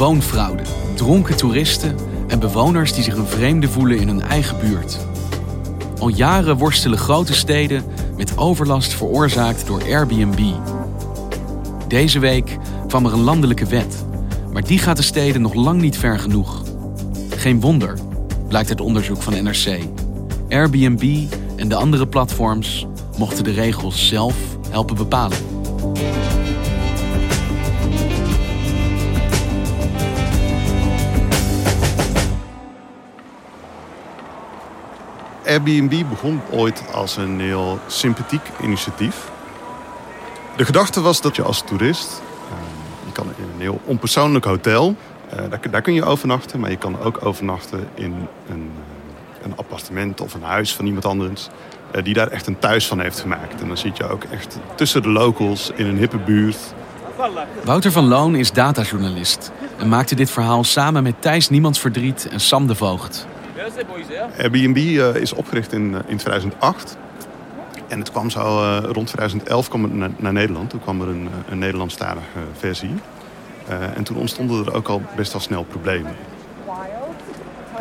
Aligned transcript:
Woonfraude, 0.00 0.62
dronken 0.94 1.36
toeristen 1.36 1.96
en 2.28 2.38
bewoners 2.38 2.92
die 2.92 3.02
zich 3.02 3.16
een 3.16 3.26
vreemde 3.26 3.68
voelen 3.68 3.98
in 3.98 4.08
hun 4.08 4.22
eigen 4.22 4.58
buurt. 4.58 4.98
Al 5.98 6.08
jaren 6.08 6.56
worstelen 6.56 6.98
grote 6.98 7.34
steden 7.34 7.84
met 8.16 8.38
overlast 8.38 8.92
veroorzaakt 8.92 9.66
door 9.66 9.82
Airbnb. 9.82 10.40
Deze 11.88 12.18
week 12.18 12.58
kwam 12.86 13.06
er 13.06 13.12
een 13.12 13.22
landelijke 13.22 13.66
wet, 13.66 14.04
maar 14.52 14.64
die 14.64 14.78
gaat 14.78 14.96
de 14.96 15.02
steden 15.02 15.42
nog 15.42 15.54
lang 15.54 15.80
niet 15.80 15.98
ver 15.98 16.18
genoeg. 16.18 16.62
Geen 17.28 17.60
wonder, 17.60 17.98
blijkt 18.48 18.68
uit 18.68 18.80
onderzoek 18.80 19.22
van 19.22 19.42
NRC. 19.42 19.78
Airbnb 20.48 21.32
en 21.56 21.68
de 21.68 21.76
andere 21.76 22.06
platforms 22.06 22.86
mochten 23.18 23.44
de 23.44 23.52
regels 23.52 24.08
zelf 24.08 24.34
helpen 24.70 24.96
bepalen. 24.96 25.38
Airbnb 35.50 36.08
begon 36.08 36.40
ooit 36.50 36.82
als 36.92 37.16
een 37.16 37.40
heel 37.40 37.78
sympathiek 37.86 38.40
initiatief. 38.62 39.30
De 40.56 40.64
gedachte 40.64 41.00
was 41.00 41.20
dat 41.20 41.36
je 41.36 41.42
als 41.42 41.62
toerist, 41.62 42.22
uh, 42.48 42.56
je 43.06 43.12
kan 43.12 43.26
in 43.36 43.44
een 43.54 43.60
heel 43.60 43.80
onpersoonlijk 43.84 44.44
hotel, 44.44 44.96
uh, 45.32 45.50
daar, 45.50 45.60
daar, 45.70 45.82
kun 45.82 45.94
je 45.94 46.04
overnachten, 46.04 46.60
maar 46.60 46.70
je 46.70 46.76
kan 46.76 47.00
ook 47.00 47.24
overnachten 47.24 47.88
in 47.94 48.14
een, 48.48 48.70
uh, 48.70 49.44
een 49.44 49.56
appartement 49.56 50.20
of 50.20 50.34
een 50.34 50.42
huis 50.42 50.74
van 50.74 50.86
iemand 50.86 51.04
anders 51.04 51.48
die 52.02 52.14
daar 52.14 52.28
echt 52.28 52.46
een 52.46 52.58
thuis 52.58 52.86
van 52.86 53.00
heeft 53.00 53.20
gemaakt. 53.20 53.60
En 53.60 53.68
dan 53.68 53.76
zit 53.76 53.96
je 53.96 54.08
ook 54.08 54.24
echt 54.24 54.58
tussen 54.74 55.02
de 55.02 55.08
locals 55.08 55.70
in 55.74 55.86
een 55.86 55.96
hippe 55.96 56.18
buurt. 56.18 56.74
Wouter 57.64 57.92
van 57.92 58.08
Loon 58.08 58.34
is 58.34 58.52
datajournalist 58.52 59.50
en 59.78 59.88
maakte 59.88 60.14
dit 60.14 60.30
verhaal 60.30 60.64
samen 60.64 61.02
met 61.02 61.14
Thijs 61.18 61.48
Niemandsverdriet 61.48 62.28
en 62.28 62.40
Sam 62.40 62.66
de 62.66 62.74
Voogd. 62.74 63.26
Airbnb 64.38 64.76
uh, 64.76 65.14
is 65.14 65.32
opgericht 65.32 65.72
in, 65.72 65.90
uh, 65.90 65.98
in 66.06 66.16
2008. 66.16 66.96
En 67.88 67.98
het 67.98 68.10
kwam 68.10 68.30
zo 68.30 68.62
uh, 68.62 68.78
rond 68.82 69.06
2011 69.06 69.68
kwam 69.68 69.82
het 69.82 69.94
naar, 69.94 70.10
naar, 70.16 70.32
Nederland. 70.32 70.70
Toen 70.70 70.80
kwam 70.80 71.00
er 71.00 71.08
een, 71.08 71.28
een 71.48 71.58
Nederlandstalige 71.58 72.38
versie. 72.58 72.94
en 73.94 74.02
toen 74.02 74.16
ontstonden 74.16 74.66
er 74.66 74.74
ook 74.74 74.88
al 74.88 75.02
best 75.16 75.32
wel 75.32 75.40
snel 75.40 75.64
problemen. 75.64 76.12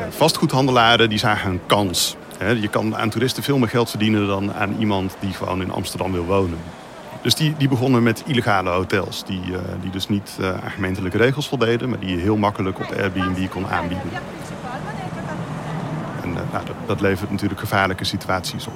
vastgoedhandelaren 0.09 1.09
die 1.09 1.17
zagen 1.17 1.51
een 1.51 1.61
kans. 1.65 2.15
Hè, 2.37 2.49
je 2.49 2.67
kan 2.67 2.95
aan 2.95 3.09
toeristen 3.09 3.43
veel 3.43 3.57
meer 3.57 3.69
geld 3.69 3.89
verdienen 3.89 4.27
dan 4.27 4.53
aan 4.53 4.75
iemand 4.79 5.15
die 5.19 5.33
gewoon 5.33 5.61
in 5.61 5.71
Amsterdam 5.71 6.11
wil 6.11 6.25
wonen. 6.25 6.59
Dus 7.21 7.35
die, 7.35 7.55
die 7.57 7.67
begonnen 7.67 8.03
met 8.03 8.23
illegale 8.25 8.69
hotels. 8.69 9.23
Die, 9.25 9.41
die 9.81 9.91
dus 9.91 10.07
niet 10.07 10.37
aan 10.63 10.71
gemeentelijke 10.71 11.17
regels 11.17 11.47
voldeden, 11.47 11.89
maar 11.89 11.99
die 11.99 12.09
je 12.09 12.21
heel 12.21 12.37
makkelijk 12.37 12.79
op 12.79 12.91
Airbnb 12.97 13.49
kon 13.49 13.67
aanbieden. 13.67 14.09
Nou, 16.59 16.71
dat, 16.71 16.87
dat, 16.87 17.01
levert 17.01 17.31
natuurlijk 17.31 17.59
gevaarlijke 17.59 18.03
situaties 18.03 18.67
op. 18.67 18.73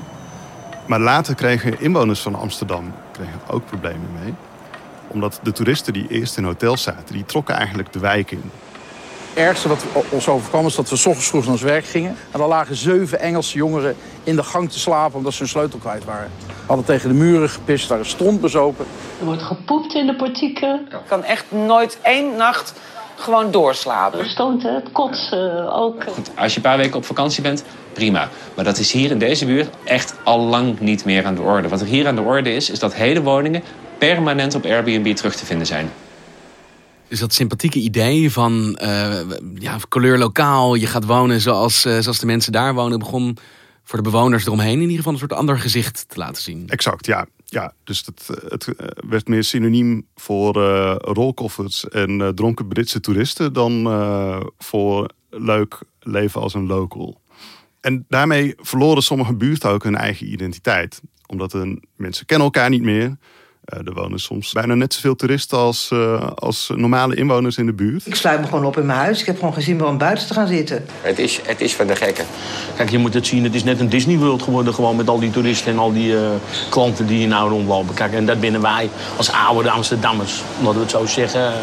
Maar 0.86 1.00
later 1.00 1.36
kregen 1.36 1.82
inwoners 1.82 2.20
van 2.20 2.36
Amsterdam 2.36 2.94
kregen 3.12 3.40
ook 3.48 3.66
problemen 3.66 4.10
mee. 4.24 4.34
Omdat 5.08 5.40
de 5.44 5.52
toeristen 5.52 5.94
die 5.94 6.08
eerst 6.08 6.38
in 6.38 6.44
hotels 6.44 6.82
zaten, 6.82 7.14
die 7.14 7.26
trokken 7.26 7.56
eigenlijk 7.56 7.94
de 7.94 8.00
wijk 8.00 8.32
in. 8.32 8.52
Het 9.30 9.44
ergste 9.44 9.68
wat 9.68 9.86
ons 10.10 10.28
overkwam 10.28 10.66
is 10.66 10.76
dat 10.76 10.90
we 10.90 10.96
s 10.96 11.06
ochtends 11.06 11.30
vroeg 11.30 11.44
naar 11.44 11.52
ons 11.52 11.62
werk 11.62 11.86
gingen. 11.86 12.16
En 12.32 12.40
er 12.40 12.48
lagen 12.48 12.76
zeven 12.76 13.20
Engelse 13.20 13.58
jongeren 13.58 13.96
in 14.24 14.36
de 14.36 14.44
gang 14.44 14.72
te 14.72 14.80
slapen 14.80 15.18
omdat 15.18 15.34
ze 15.34 15.40
hun 15.40 15.48
sleutel 15.48 15.80
kwijt 15.80 16.06
waren. 16.06 16.32
Hadden 16.66 16.86
tegen 16.86 17.10
de 17.10 17.16
muren 17.16 17.50
gepist, 17.50 17.90
daar 17.90 18.06
stond 18.06 18.42
bezopen. 18.42 18.86
Er 19.20 19.26
wordt 19.26 19.42
gepoept 19.42 19.94
in 19.94 20.06
de 20.06 20.16
portieken. 20.16 20.88
Ik 20.90 21.08
kan 21.08 21.24
echt 21.24 21.46
nooit 21.52 21.98
één 22.02 22.36
nacht 22.36 22.74
gewoon 23.24 23.52
doorslapen. 23.52 24.20
Er 24.20 24.26
stond 24.26 24.64
het 24.64 24.92
kotsen 24.92 25.74
ook. 25.74 26.04
Goed, 26.04 26.32
als 26.36 26.52
je 26.52 26.58
een 26.58 26.64
paar 26.64 26.78
weken 26.78 26.96
op 26.96 27.06
vakantie 27.06 27.42
bent, 27.42 27.64
prima. 27.94 28.30
Maar 28.56 28.66
dat 28.66 28.78
is 28.78 28.92
hier 28.92 29.12
in 29.12 29.18
deze 29.18 29.46
buurt 29.46 29.70
echt 29.84 30.16
al 30.24 30.40
lang 30.40 30.80
niet 30.80 31.06
meer 31.06 31.26
aan 31.26 31.36
de 31.36 31.42
orde. 31.42 31.68
Wat 31.68 31.82
er 31.82 31.88
hier 31.88 32.08
aan 32.08 32.16
de 32.16 32.22
orde 32.22 32.54
is, 32.54 32.70
is 32.70 32.80
dat 32.80 32.94
hele 32.94 33.22
woningen 33.22 33.64
permanent 33.98 34.56
op 34.56 34.66
Airbnb 34.66 35.16
terug 35.16 35.36
te 35.36 35.46
vinden 35.46 35.68
zijn. 35.68 35.92
Dus 37.08 37.20
dat 37.20 37.34
sympathieke 37.34 37.80
idee 37.80 38.32
van 38.32 38.80
uh, 38.82 39.20
ja, 39.56 39.78
kleur 39.90 40.18
lokaal, 40.18 40.76
je 40.76 40.88
gaat 40.88 41.06
wonen 41.06 41.42
zoals, 41.42 41.86
uh, 41.86 42.00
zoals 42.00 42.20
de 42.20 42.26
mensen 42.26 42.52
daar 42.52 42.74
wonen, 42.74 43.00
begon 43.00 43.38
voor 43.84 43.98
de 44.04 44.10
bewoners 44.10 44.46
eromheen 44.46 44.74
in 44.74 44.82
ieder 44.82 44.98
geval 44.98 45.14
een 45.14 45.20
soort 45.20 45.34
ander 45.34 45.60
gezicht 45.60 46.06
te 46.08 46.18
laten 46.18 46.42
zien. 46.42 46.64
Exact, 46.68 47.06
ja. 47.06 47.26
Ja, 47.54 47.74
dus 47.84 48.06
het, 48.06 48.30
het 48.48 48.68
werd 49.10 49.28
meer 49.28 49.44
synoniem 49.44 50.08
voor 50.16 50.58
uh, 50.58 50.96
rolkoffers 50.98 51.90
en 51.90 52.32
dronken 52.36 52.68
Britse 52.68 53.00
toeristen 53.00 53.54
dan 53.54 53.72
voor 54.58 55.10
leuk 55.30 55.80
leven 56.00 56.42
als 56.42 56.54
een 56.54 56.66
local. 56.66 57.22
En 57.82 58.06
daarmee 58.08 58.54
verloren 58.58 59.04
sommige 59.04 59.36
buurten 59.36 59.70
ook 59.70 59.84
hun 59.84 59.96
eigen 59.96 60.32
identiteit. 60.32 61.02
Omdat 61.26 61.58
mensen 61.96 62.26
kennen 62.26 62.46
elkaar 62.46 62.70
niet 62.70 62.82
meer. 62.82 63.18
Uh, 63.66 63.88
er 63.88 63.94
wonen 63.94 64.20
soms 64.20 64.52
bijna 64.52 64.74
net 64.74 64.94
zoveel 64.94 65.16
toeristen 65.16 65.58
als, 65.58 65.90
uh, 65.94 66.28
als 66.36 66.72
normale 66.76 67.16
inwoners 67.16 67.58
in 67.58 67.66
de 67.66 67.74
buurt. 67.74 68.08
Ik 68.08 68.16
sluit 68.16 68.42
me 68.42 68.48
gewoon 68.48 68.66
op 68.66 68.78
in 68.78 68.86
mijn 68.86 69.00
huis. 69.00 69.20
Ik 69.20 69.26
heb 69.26 69.38
gewoon 69.38 69.54
geen 69.54 69.64
zin 69.64 69.76
meer 69.76 69.86
om 69.86 69.98
buiten 69.98 70.28
te 70.28 70.34
gaan 70.34 70.48
zitten. 70.48 70.86
Het 71.02 71.20
is, 71.20 71.40
het 71.44 71.62
is 71.62 71.76
van 71.76 71.88
de 71.88 71.96
gekken. 71.96 72.26
Kijk, 72.76 72.90
je 72.90 72.98
moet 72.98 73.14
het 73.14 73.28
zien. 73.28 73.44
Het 73.44 73.56
is 73.56 73.64
net 73.64 73.80
een 73.80 73.90
Disney 73.90 74.18
World 74.18 74.42
geworden. 74.42 74.74
Gewoon 74.74 74.96
met 74.96 75.10
al 75.10 75.20
die 75.20 75.32
toeristen 75.32 75.72
en 75.72 75.80
al 75.80 75.94
die 75.94 76.12
uh, 76.12 76.30
klanten 76.70 77.08
die 77.08 77.18
hier 77.18 77.28
nou 77.28 77.50
rondlopen. 77.50 77.94
Kijk, 77.96 78.14
en 78.14 78.26
dat 78.26 78.40
binnen 78.40 78.62
wij 78.62 78.90
als 79.18 79.32
oude 79.32 79.70
Amsterdammers, 79.70 80.42
omdat 80.58 80.74
we 80.74 80.80
het 80.80 80.90
zo 80.90 81.06
zeggen, 81.06 81.54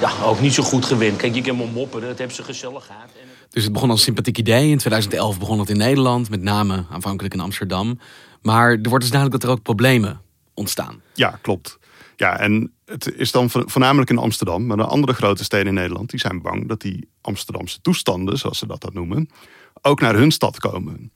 ja, 0.00 0.10
ook 0.24 0.40
niet 0.40 0.54
zo 0.54 0.62
goed 0.62 0.84
gewend. 0.84 1.16
Kijk, 1.16 1.34
je 1.34 1.42
kan 1.42 1.56
me 1.56 1.66
mopperen. 1.74 2.08
Dat 2.08 2.18
hebben 2.18 2.36
ze 2.36 2.42
gezellig 2.42 2.86
gehad. 2.86 3.08
En... 3.20 3.28
Dus 3.50 3.64
het 3.64 3.72
begon 3.72 3.90
als 3.90 3.98
een 3.98 4.04
sympathiek 4.04 4.38
idee. 4.38 4.70
In 4.70 4.78
2011 4.78 5.38
begon 5.38 5.58
het 5.58 5.70
in 5.70 5.76
Nederland. 5.76 6.30
Met 6.30 6.42
name 6.42 6.84
aanvankelijk 6.90 7.34
in 7.34 7.40
Amsterdam. 7.40 7.98
Maar 8.42 8.70
er 8.70 8.88
wordt 8.88 9.04
dus 9.04 9.10
duidelijk 9.10 9.40
dat 9.40 9.50
er 9.50 9.56
ook 9.56 9.62
problemen 9.62 10.24
ontstaan. 10.56 11.02
Ja, 11.14 11.38
klopt. 11.42 11.78
Ja, 12.16 12.38
en 12.38 12.72
het 12.84 13.14
is 13.16 13.32
dan 13.32 13.50
voornamelijk 13.50 14.10
in 14.10 14.18
Amsterdam. 14.18 14.66
Maar 14.66 14.76
de 14.76 14.84
andere 14.84 15.12
grote 15.12 15.44
steden 15.44 15.66
in 15.66 15.74
Nederland 15.74 16.10
die 16.10 16.20
zijn 16.20 16.42
bang 16.42 16.68
dat 16.68 16.80
die 16.80 17.08
Amsterdamse 17.20 17.80
toestanden, 17.80 18.38
zoals 18.38 18.58
ze 18.58 18.66
dat 18.66 18.80
dan 18.80 18.94
noemen, 18.94 19.28
ook 19.82 20.00
naar 20.00 20.14
hun 20.14 20.30
stad 20.30 20.58
komen. 20.58 21.12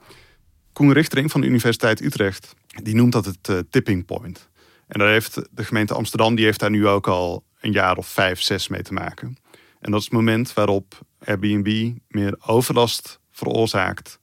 Koen 0.73 0.93
Richtering 0.93 1.31
van 1.31 1.41
de 1.41 1.47
Universiteit 1.47 2.01
Utrecht, 2.01 2.55
die 2.83 2.95
noemt 2.95 3.13
dat 3.13 3.25
het 3.25 3.49
uh, 3.49 3.59
tipping 3.71 4.07
point. 4.07 4.49
En 4.87 4.99
daar 4.99 5.09
heeft 5.09 5.35
de 5.51 5.65
gemeente 5.65 5.95
Amsterdam, 5.95 6.35
die 6.35 6.45
heeft 6.45 6.61
daar 6.61 6.71
nu 6.71 6.87
ook 6.89 7.09
al 7.09 7.45
een 7.61 7.73
jaar 7.73 7.97
of 7.97 8.07
vijf, 8.07 8.41
zes 8.41 8.69
mee 8.69 8.83
te 8.83 8.93
maken. 8.93 9.37
En 9.81 9.91
dat 9.91 10.01
is 10.01 10.07
het 10.07 10.15
moment 10.15 10.55
waarop 10.55 10.99
Airbnb 11.25 11.93
meer 12.09 12.37
overlast 12.47 13.21
veroorzaakt 13.31 14.21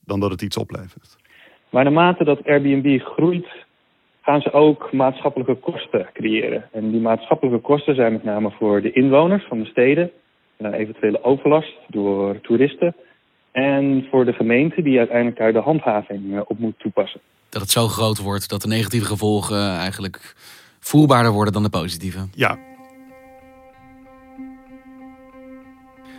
dan 0.00 0.20
dat 0.20 0.30
het 0.30 0.42
iets 0.42 0.56
oplevert. 0.56 1.16
Maar 1.70 1.84
naarmate 1.84 2.24
dat 2.24 2.44
Airbnb 2.44 3.00
groeit, 3.00 3.46
gaan 4.26 4.40
ze 4.40 4.52
ook 4.52 4.92
maatschappelijke 4.92 5.54
kosten 5.54 6.08
creëren. 6.12 6.68
En 6.72 6.90
die 6.90 7.00
maatschappelijke 7.00 7.60
kosten 7.60 7.94
zijn 7.94 8.12
met 8.12 8.24
name 8.24 8.50
voor 8.50 8.82
de 8.82 8.92
inwoners 8.92 9.44
van 9.48 9.58
de 9.58 9.66
steden, 9.66 10.10
en 10.56 10.72
eventuele 10.72 11.22
overlast 11.22 11.76
door 11.88 12.40
toeristen, 12.40 12.94
en 13.52 14.06
voor 14.10 14.24
de 14.24 14.32
gemeente 14.32 14.82
die 14.82 14.98
uiteindelijk 14.98 15.38
daar 15.38 15.52
de 15.52 15.60
handhaving 15.60 16.40
op 16.40 16.58
moet 16.58 16.78
toepassen. 16.78 17.20
Dat 17.48 17.62
het 17.62 17.70
zo 17.70 17.86
groot 17.86 18.18
wordt 18.18 18.48
dat 18.48 18.62
de 18.62 18.68
negatieve 18.68 19.06
gevolgen 19.06 19.76
eigenlijk 19.76 20.34
voelbaarder 20.80 21.32
worden 21.32 21.52
dan 21.52 21.62
de 21.62 21.68
positieve. 21.68 22.28
Ja. 22.34 22.58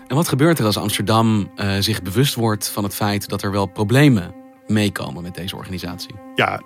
En 0.07 0.15
wat 0.15 0.27
gebeurt 0.27 0.59
er 0.59 0.65
als 0.65 0.77
Amsterdam 0.77 1.51
uh, 1.55 1.73
zich 1.79 2.01
bewust 2.01 2.35
wordt 2.35 2.71
van 2.71 2.83
het 2.83 2.95
feit 2.95 3.29
dat 3.29 3.41
er 3.41 3.51
wel 3.51 3.65
problemen 3.65 4.33
meekomen 4.67 5.23
met 5.23 5.35
deze 5.35 5.55
organisatie? 5.55 6.15
Ja, 6.35 6.61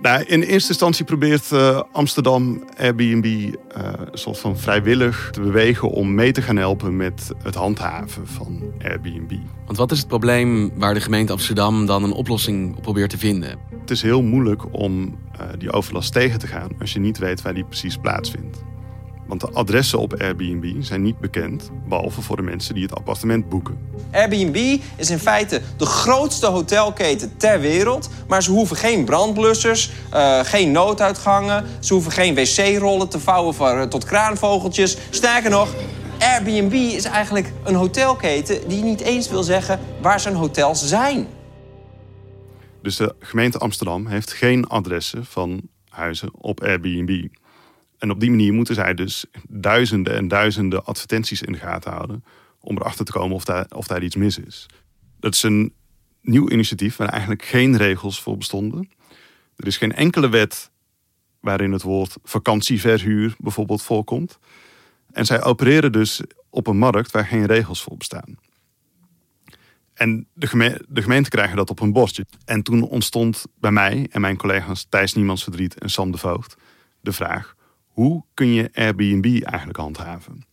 Nou, 0.00 0.24
in 0.24 0.42
eerste 0.42 0.68
instantie 0.68 1.04
probeert 1.04 1.50
uh, 1.52 1.80
Amsterdam 1.92 2.64
Airbnb 2.78 3.24
uh, 3.24 3.52
een 3.76 4.18
soort 4.18 4.38
van 4.38 4.58
vrijwillig 4.58 5.28
te 5.32 5.40
bewegen 5.40 5.88
om 5.90 6.14
mee 6.14 6.32
te 6.32 6.42
gaan 6.42 6.56
helpen 6.56 6.96
met 6.96 7.30
het 7.42 7.54
handhaven 7.54 8.26
van 8.26 8.62
Airbnb. 8.82 9.32
Want 9.66 9.78
wat 9.78 9.92
is 9.92 9.98
het 9.98 10.08
probleem 10.08 10.72
waar 10.74 10.94
de 10.94 11.00
gemeente 11.00 11.32
Amsterdam 11.32 11.86
dan 11.86 12.02
een 12.02 12.12
oplossing 12.12 12.80
probeert 12.80 13.10
te 13.10 13.18
vinden? 13.18 13.58
Het 13.80 13.90
is 13.90 14.02
heel 14.02 14.22
moeilijk 14.22 14.62
om 14.70 15.18
uh, 15.40 15.46
die 15.58 15.72
overlast 15.72 16.12
tegen 16.12 16.38
te 16.38 16.46
gaan 16.46 16.70
als 16.80 16.92
je 16.92 17.00
niet 17.00 17.18
weet 17.18 17.42
waar 17.42 17.54
die 17.54 17.64
precies 17.64 17.96
plaatsvindt. 17.96 18.73
Want 19.26 19.40
de 19.40 19.50
adressen 19.52 19.98
op 19.98 20.14
Airbnb 20.20 20.82
zijn 20.82 21.02
niet 21.02 21.18
bekend, 21.18 21.70
behalve 21.88 22.22
voor 22.22 22.36
de 22.36 22.42
mensen 22.42 22.74
die 22.74 22.82
het 22.82 22.94
appartement 22.94 23.48
boeken. 23.48 23.78
Airbnb 24.12 24.80
is 24.96 25.10
in 25.10 25.18
feite 25.18 25.60
de 25.76 25.86
grootste 25.86 26.46
hotelketen 26.46 27.36
ter 27.36 27.60
wereld, 27.60 28.10
maar 28.28 28.42
ze 28.42 28.50
hoeven 28.50 28.76
geen 28.76 29.04
brandblussers, 29.04 29.90
uh, 30.14 30.40
geen 30.40 30.70
nooduitgangen, 30.70 31.64
ze 31.80 31.92
hoeven 31.92 32.12
geen 32.12 32.34
wc-rollen 32.34 33.08
te 33.08 33.18
vouwen 33.18 33.54
voor, 33.54 33.76
uh, 33.76 33.82
tot 33.82 34.04
kraanvogeltjes. 34.04 34.96
Sterker 35.10 35.50
nog, 35.50 35.74
Airbnb 36.18 36.72
is 36.72 37.04
eigenlijk 37.04 37.52
een 37.64 37.74
hotelketen 37.74 38.68
die 38.68 38.82
niet 38.82 39.00
eens 39.00 39.28
wil 39.28 39.42
zeggen 39.42 39.80
waar 40.00 40.20
zijn 40.20 40.34
hotels 40.34 40.86
zijn. 40.86 41.26
Dus 42.82 42.96
de 42.96 43.14
gemeente 43.18 43.58
Amsterdam 43.58 44.06
heeft 44.06 44.32
geen 44.32 44.66
adressen 44.66 45.24
van 45.24 45.60
huizen 45.88 46.30
op 46.40 46.62
Airbnb. 46.62 47.26
En 48.04 48.10
op 48.10 48.20
die 48.20 48.30
manier 48.30 48.52
moeten 48.52 48.74
zij 48.74 48.94
dus 48.94 49.24
duizenden 49.48 50.14
en 50.14 50.28
duizenden 50.28 50.84
advertenties 50.84 51.42
in 51.42 51.52
de 51.52 51.58
gaten 51.58 51.92
houden. 51.92 52.24
om 52.60 52.76
erachter 52.76 53.04
te 53.04 53.12
komen 53.12 53.36
of 53.36 53.44
daar, 53.44 53.66
of 53.68 53.86
daar 53.86 54.02
iets 54.02 54.16
mis 54.16 54.38
is. 54.38 54.66
Dat 55.20 55.34
is 55.34 55.42
een 55.42 55.74
nieuw 56.20 56.50
initiatief 56.50 56.96
waar 56.96 57.08
eigenlijk 57.08 57.44
geen 57.44 57.76
regels 57.76 58.20
voor 58.22 58.36
bestonden. 58.36 58.90
Er 59.56 59.66
is 59.66 59.76
geen 59.76 59.92
enkele 59.92 60.28
wet 60.28 60.70
waarin 61.40 61.72
het 61.72 61.82
woord 61.82 62.16
vakantieverhuur 62.22 63.34
bijvoorbeeld 63.38 63.82
voorkomt. 63.82 64.38
En 65.12 65.26
zij 65.26 65.42
opereren 65.42 65.92
dus 65.92 66.20
op 66.50 66.66
een 66.66 66.78
markt 66.78 67.10
waar 67.10 67.26
geen 67.26 67.46
regels 67.46 67.82
voor 67.82 67.96
bestaan. 67.96 68.38
En 69.94 70.26
de, 70.34 70.46
gemeente, 70.46 70.84
de 70.88 71.02
gemeente 71.02 71.30
krijgen 71.30 71.56
dat 71.56 71.70
op 71.70 71.78
hun 71.78 71.92
bordje. 71.92 72.26
En 72.44 72.62
toen 72.62 72.82
ontstond 72.82 73.44
bij 73.60 73.72
mij 73.72 74.06
en 74.10 74.20
mijn 74.20 74.36
collega's 74.36 74.86
Thijs 74.88 75.14
Niemands 75.14 75.42
Verdriet 75.42 75.78
en 75.78 75.90
Sam 75.90 76.10
de 76.10 76.18
Voogd 76.18 76.56
de 77.00 77.12
vraag: 77.12 77.54
hoe 77.94 78.24
kun 78.34 78.52
je 78.52 78.70
Airbnb 78.72 79.24
eigenlijk 79.24 79.78
handhaven? 79.78 80.44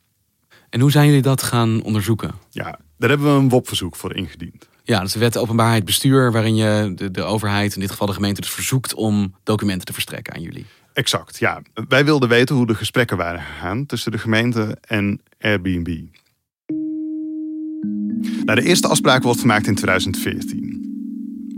En 0.69 0.79
hoe 0.79 0.91
zijn 0.91 1.07
jullie 1.07 1.21
dat 1.21 1.43
gaan 1.43 1.83
onderzoeken? 1.83 2.31
Ja, 2.49 2.79
daar 2.97 3.09
hebben 3.09 3.35
we 3.35 3.41
een 3.41 3.49
WOP-verzoek 3.49 3.95
voor 3.95 4.15
ingediend. 4.15 4.69
Ja, 4.83 4.97
dat 4.97 5.07
is 5.07 5.13
de 5.13 5.19
wet 5.19 5.37
openbaarheid 5.37 5.85
bestuur, 5.85 6.31
waarin 6.31 6.55
je 6.55 6.91
de, 6.95 7.11
de 7.11 7.21
overheid, 7.21 7.73
in 7.73 7.79
dit 7.79 7.91
geval 7.91 8.07
de 8.07 8.13
gemeente, 8.13 8.41
dus 8.41 8.49
verzoekt 8.49 8.93
om 8.93 9.35
documenten 9.43 9.85
te 9.85 9.93
verstrekken 9.93 10.33
aan 10.33 10.41
jullie. 10.41 10.65
Exact, 10.93 11.37
ja. 11.37 11.61
Wij 11.87 12.05
wilden 12.05 12.29
weten 12.29 12.55
hoe 12.55 12.67
de 12.67 12.75
gesprekken 12.75 13.17
waren 13.17 13.41
gegaan 13.41 13.85
tussen 13.85 14.11
de 14.11 14.17
gemeente 14.17 14.77
en 14.81 15.21
Airbnb. 15.39 16.01
Nou, 18.45 18.59
de 18.59 18.67
eerste 18.67 18.87
afspraak 18.87 19.23
wordt 19.23 19.39
gemaakt 19.39 19.67
in 19.67 19.75
2014. 19.75 20.89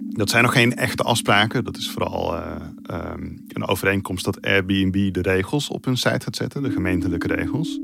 Dat 0.09 0.29
zijn 0.29 0.43
nog 0.43 0.53
geen 0.53 0.75
echte 0.75 1.03
afspraken. 1.03 1.63
Dat 1.63 1.77
is 1.77 1.89
vooral 1.89 2.35
uh, 2.35 2.55
um, 2.91 3.43
een 3.47 3.65
overeenkomst 3.67 4.25
dat 4.25 4.41
Airbnb 4.41 5.13
de 5.13 5.21
regels 5.21 5.69
op 5.69 5.85
hun 5.85 5.97
site 5.97 6.19
gaat 6.19 6.35
zetten, 6.35 6.63
de 6.63 6.71
gemeentelijke 6.71 7.27
regels. 7.27 7.79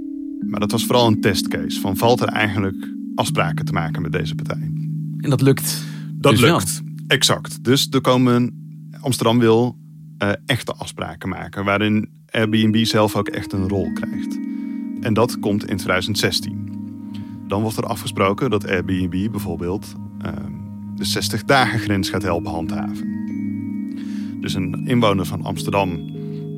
Maar 0.48 0.60
dat 0.60 0.72
was 0.72 0.86
vooral 0.86 1.08
een 1.08 1.22
testcase 1.22 1.80
van 1.80 1.98
valt 1.98 2.22
er 2.22 2.28
eigenlijk 2.28 2.88
afspraken 3.16 3.66
te 3.66 3.74
maken 3.74 4.02
met 4.02 4.12
deze 4.12 4.36
partij. 4.36 4.72
En 5.18 5.30
dat 5.30 5.42
lukt. 5.42 5.84
Dat 6.14 6.32
dus 6.32 6.42
lukt, 6.42 6.82
wel. 6.84 6.94
exact. 7.08 7.64
Dus 7.64 7.88
er 7.90 8.02
komen, 8.02 8.54
Amsterdam 9.02 9.40
wil 9.40 9.78
uh, 10.24 10.32
echte 10.46 10.74
afspraken 10.74 11.30
maken, 11.30 11.66
waarin 11.66 12.10
Airbnb 12.30 12.86
zelf 12.86 13.16
ook 13.16 13.28
echt 13.28 13.54
een 13.54 13.68
rol 13.68 13.92
krijgt. 13.94 14.40
En 15.02 15.14
dat 15.14 15.40
komt 15.40 15.70
in 15.70 15.78
2016. 15.78 16.68
Dan 17.48 17.62
wordt 17.62 17.78
er 17.78 17.86
afgesproken 17.86 18.50
dat 18.50 18.68
Airbnb 18.68 19.32
bijvoorbeeld 19.32 19.94
uh, 20.26 20.32
de 20.96 21.06
60 21.06 21.44
dagen 21.44 21.80
grens 21.80 22.10
gaat 22.10 22.22
helpen 22.22 22.52
handhaven. 22.52 23.19
Dus 24.42 24.54
een 24.54 24.88
inwoner 24.88 25.26
van 25.26 25.44
Amsterdam 25.44 26.12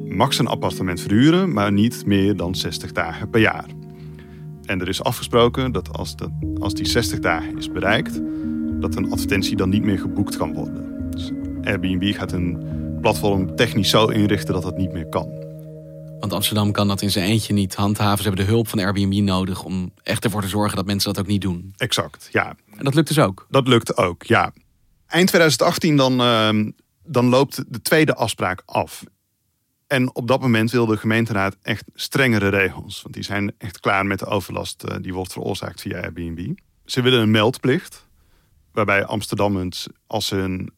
mag 0.07 0.33
zijn 0.33 0.47
appartement 0.47 1.01
verhuren, 1.01 1.53
maar 1.53 1.71
niet 1.71 2.05
meer 2.05 2.35
dan 2.35 2.55
60 2.55 2.91
dagen 2.91 3.29
per 3.29 3.41
jaar. 3.41 3.65
En 4.65 4.81
er 4.81 4.87
is 4.87 5.03
afgesproken 5.03 5.71
dat 5.71 5.97
als, 5.97 6.15
de, 6.15 6.55
als 6.59 6.73
die 6.73 6.85
60 6.85 7.19
dagen 7.19 7.57
is 7.57 7.71
bereikt, 7.71 8.21
dat 8.79 8.95
een 8.95 9.11
advertentie 9.11 9.55
dan 9.55 9.69
niet 9.69 9.83
meer 9.83 9.99
geboekt 9.99 10.37
kan 10.37 10.53
worden. 10.53 11.11
Dus 11.11 11.31
Airbnb 11.63 12.15
gaat 12.15 12.31
een 12.31 12.63
platform 13.01 13.55
technisch 13.55 13.89
zo 13.89 14.05
inrichten 14.05 14.53
dat 14.53 14.63
dat 14.63 14.77
niet 14.77 14.93
meer 14.93 15.09
kan. 15.09 15.41
Want 16.19 16.33
Amsterdam 16.33 16.71
kan 16.71 16.87
dat 16.87 17.01
in 17.01 17.11
zijn 17.11 17.29
eentje 17.29 17.53
niet 17.53 17.75
handhaven. 17.75 18.17
Ze 18.17 18.27
hebben 18.27 18.45
de 18.45 18.51
hulp 18.51 18.67
van 18.67 18.79
Airbnb 18.79 19.13
nodig 19.13 19.63
om 19.63 19.91
echt 20.03 20.23
ervoor 20.23 20.41
te 20.41 20.47
zorgen 20.47 20.75
dat 20.75 20.85
mensen 20.85 21.13
dat 21.13 21.23
ook 21.23 21.29
niet 21.29 21.41
doen. 21.41 21.73
Exact, 21.77 22.29
ja. 22.31 22.55
En 22.77 22.83
dat 22.83 22.93
lukt 22.93 23.07
dus 23.07 23.19
ook? 23.19 23.47
Dat 23.49 23.67
lukt 23.67 23.97
ook, 23.97 24.23
ja. 24.23 24.53
Eind 25.07 25.27
2018 25.27 25.97
dan, 25.97 26.21
uh, 26.21 26.71
dan 27.03 27.25
loopt 27.25 27.63
de 27.67 27.81
tweede 27.81 28.15
afspraak 28.15 28.61
af. 28.65 29.03
En 29.87 30.15
op 30.15 30.27
dat 30.27 30.41
moment 30.41 30.71
wil 30.71 30.85
de 30.85 30.97
gemeenteraad 30.97 31.57
echt 31.61 31.83
strengere 31.93 32.47
regels. 32.47 33.01
Want 33.01 33.13
die 33.13 33.23
zijn 33.23 33.53
echt 33.57 33.79
klaar 33.79 34.05
met 34.05 34.19
de 34.19 34.25
overlast 34.25 34.83
uh, 34.89 34.95
die 35.01 35.13
wordt 35.13 35.33
veroorzaakt 35.33 35.81
via 35.81 36.01
Airbnb. 36.01 36.53
Ze 36.85 37.01
willen 37.01 37.21
een 37.21 37.31
meldplicht. 37.31 38.07
Waarbij 38.71 39.05
Amsterdammers, 39.05 39.87
als 40.07 40.27
ze 40.27 40.35
een 40.37 40.71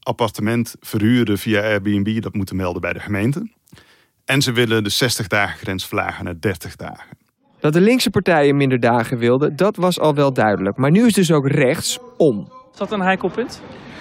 appartement 0.00 0.74
verhuren 0.80 1.38
via 1.38 1.62
Airbnb, 1.62 2.22
dat 2.22 2.34
moeten 2.34 2.56
melden 2.56 2.80
bij 2.80 2.92
de 2.92 3.00
gemeente. 3.00 3.50
En 4.24 4.42
ze 4.42 4.52
willen 4.52 4.84
de 4.84 4.90
60 4.90 5.26
dagen 5.26 5.58
grens 5.58 5.86
verlagen 5.86 6.24
naar 6.24 6.40
30 6.40 6.76
dagen. 6.76 7.18
Dat 7.60 7.72
de 7.72 7.80
linkse 7.80 8.10
partijen 8.10 8.56
minder 8.56 8.80
dagen 8.80 9.18
wilden, 9.18 9.56
dat 9.56 9.76
was 9.76 9.98
al 9.98 10.14
wel 10.14 10.32
duidelijk. 10.32 10.76
Maar 10.76 10.90
nu 10.90 11.06
is 11.06 11.12
dus 11.12 11.32
ook 11.32 11.48
rechts 11.48 11.98
om. 12.16 12.52
Is 12.72 12.78
dat 12.78 12.92
een 12.92 13.00
heikel 13.00 13.28
punt? 13.28 13.62
Nou 13.62 13.91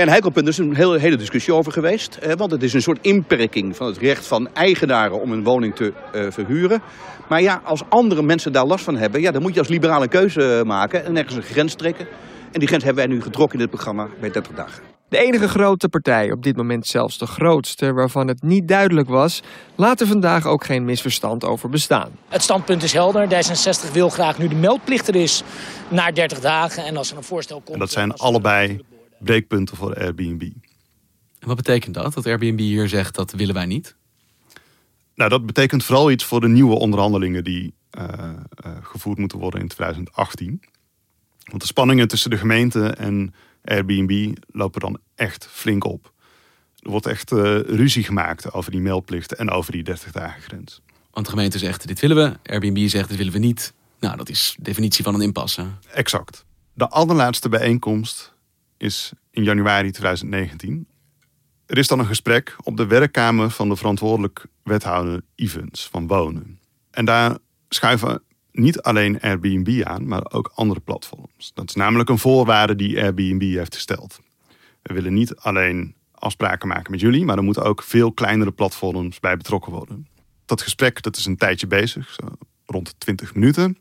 ja, 0.00 0.06
een 0.06 0.12
heikel 0.12 0.30
punt 0.30 0.48
is 0.48 0.58
een 0.58 0.74
hele, 0.74 0.98
hele 0.98 1.16
discussie 1.16 1.54
over 1.54 1.72
geweest. 1.72 2.16
Eh, 2.16 2.32
want 2.32 2.50
het 2.50 2.62
is 2.62 2.72
een 2.72 2.82
soort 2.82 2.98
inperking 3.00 3.76
van 3.76 3.86
het 3.86 3.98
recht 3.98 4.26
van 4.26 4.54
eigenaren 4.54 5.20
om 5.20 5.32
een 5.32 5.44
woning 5.44 5.74
te 5.74 5.92
uh, 6.14 6.26
verhuren. 6.30 6.82
Maar 7.28 7.42
ja, 7.42 7.60
als 7.64 7.82
andere 7.88 8.22
mensen 8.22 8.52
daar 8.52 8.66
last 8.66 8.84
van 8.84 8.96
hebben, 8.96 9.20
ja, 9.20 9.30
dan 9.30 9.42
moet 9.42 9.54
je 9.54 9.58
als 9.58 9.68
liberale 9.68 10.08
keuze 10.08 10.62
maken 10.66 11.04
en 11.04 11.16
ergens 11.16 11.36
een 11.36 11.42
grens 11.42 11.74
trekken. 11.74 12.06
En 12.52 12.58
die 12.58 12.68
grens 12.68 12.84
hebben 12.84 13.04
wij 13.04 13.14
nu 13.14 13.22
getrokken 13.22 13.58
in 13.58 13.64
dit 13.64 13.74
programma 13.74 14.08
bij 14.20 14.30
30 14.30 14.52
dagen. 14.54 14.82
De 15.08 15.18
enige 15.18 15.48
grote 15.48 15.88
partij, 15.88 16.32
op 16.32 16.42
dit 16.42 16.56
moment 16.56 16.86
zelfs 16.86 17.18
de 17.18 17.26
grootste, 17.26 17.92
waarvan 17.92 18.28
het 18.28 18.42
niet 18.42 18.68
duidelijk 18.68 19.08
was, 19.08 19.42
laat 19.74 20.00
er 20.00 20.06
vandaag 20.06 20.46
ook 20.46 20.64
geen 20.64 20.84
misverstand 20.84 21.44
over 21.44 21.68
bestaan. 21.68 22.10
Het 22.28 22.42
standpunt 22.42 22.82
is 22.82 22.92
helder. 22.92 23.28
D66 23.28 23.92
wil 23.92 24.08
graag 24.08 24.38
nu 24.38 24.48
de 24.48 24.54
meldplicht 24.54 25.08
er 25.08 25.16
is 25.16 25.42
naar 25.88 26.14
30 26.14 26.40
dagen. 26.40 26.84
En 26.84 26.96
als 26.96 27.10
er 27.10 27.16
een 27.16 27.22
voorstel 27.22 27.56
komt. 27.56 27.72
En 27.72 27.78
dat 27.78 27.90
zijn 27.90 28.12
allebei 28.12 28.80
breekpunten 29.24 29.76
voor 29.76 29.94
Airbnb. 29.94 30.42
En 31.38 31.48
wat 31.48 31.56
betekent 31.56 31.94
dat? 31.94 32.14
Dat 32.14 32.26
Airbnb 32.26 32.58
hier 32.58 32.88
zegt 32.88 33.14
dat 33.14 33.32
willen 33.32 33.54
wij 33.54 33.66
niet? 33.66 33.96
Nou, 35.14 35.30
dat 35.30 35.46
betekent 35.46 35.84
vooral 35.84 36.10
iets 36.10 36.24
voor 36.24 36.40
de 36.40 36.48
nieuwe 36.48 36.74
onderhandelingen 36.74 37.44
die 37.44 37.74
uh, 37.98 38.04
uh, 38.66 38.72
gevoerd 38.82 39.18
moeten 39.18 39.38
worden 39.38 39.60
in 39.60 39.68
2018. 39.68 40.62
Want 41.44 41.60
de 41.60 41.66
spanningen 41.66 42.08
tussen 42.08 42.30
de 42.30 42.36
gemeente 42.36 42.86
en 42.86 43.34
Airbnb 43.64 44.36
lopen 44.46 44.80
dan 44.80 44.98
echt 45.14 45.46
flink 45.50 45.84
op. 45.84 46.12
Er 46.78 46.90
wordt 46.90 47.06
echt 47.06 47.32
uh, 47.32 47.60
ruzie 47.60 48.04
gemaakt 48.04 48.52
over 48.52 48.70
die 48.70 48.80
meldplicht 48.80 49.34
en 49.34 49.50
over 49.50 49.72
die 49.72 49.82
30 49.82 50.12
dagen 50.12 50.42
grens. 50.42 50.80
Want 51.10 51.26
de 51.26 51.32
gemeente 51.32 51.58
zegt 51.58 51.86
dit 51.86 52.00
willen 52.00 52.16
we, 52.16 52.50
Airbnb 52.52 52.88
zegt 52.88 53.08
dit 53.08 53.18
willen 53.18 53.32
we 53.32 53.38
niet. 53.38 53.72
Nou, 54.00 54.16
dat 54.16 54.28
is 54.28 54.54
de 54.56 54.62
definitie 54.62 55.04
van 55.04 55.14
een 55.14 55.20
impasse. 55.20 55.66
Exact. 55.92 56.44
De 56.74 56.88
allerlaatste 56.88 57.48
bijeenkomst 57.48 58.34
is 58.82 59.12
in 59.30 59.44
januari 59.44 59.90
2019. 59.90 60.86
Er 61.66 61.78
is 61.78 61.86
dan 61.86 61.98
een 61.98 62.06
gesprek 62.06 62.56
op 62.62 62.76
de 62.76 62.86
werkkamer 62.86 63.50
van 63.50 63.68
de 63.68 63.76
verantwoordelijk 63.76 64.46
wethouder 64.62 65.22
Evans 65.34 65.88
van 65.90 66.06
Wonen. 66.06 66.60
En 66.90 67.04
daar 67.04 67.38
schuiven 67.68 68.22
niet 68.52 68.80
alleen 68.80 69.20
Airbnb 69.20 69.82
aan, 69.84 70.06
maar 70.08 70.30
ook 70.32 70.52
andere 70.54 70.80
platforms. 70.80 71.50
Dat 71.54 71.68
is 71.68 71.74
namelijk 71.74 72.08
een 72.08 72.18
voorwaarde 72.18 72.76
die 72.76 73.02
Airbnb 73.02 73.42
heeft 73.42 73.74
gesteld. 73.74 74.20
We 74.82 74.94
willen 74.94 75.14
niet 75.14 75.36
alleen 75.36 75.94
afspraken 76.12 76.68
maken 76.68 76.90
met 76.90 77.00
jullie, 77.00 77.24
maar 77.24 77.36
er 77.36 77.42
moeten 77.42 77.64
ook 77.64 77.82
veel 77.82 78.12
kleinere 78.12 78.52
platforms 78.52 79.20
bij 79.20 79.36
betrokken 79.36 79.72
worden. 79.72 80.08
Dat 80.44 80.62
gesprek 80.62 81.02
dat 81.02 81.16
is 81.16 81.26
een 81.26 81.36
tijdje 81.36 81.66
bezig, 81.66 82.18
rond 82.66 82.94
20 82.98 83.34
minuten. 83.34 83.78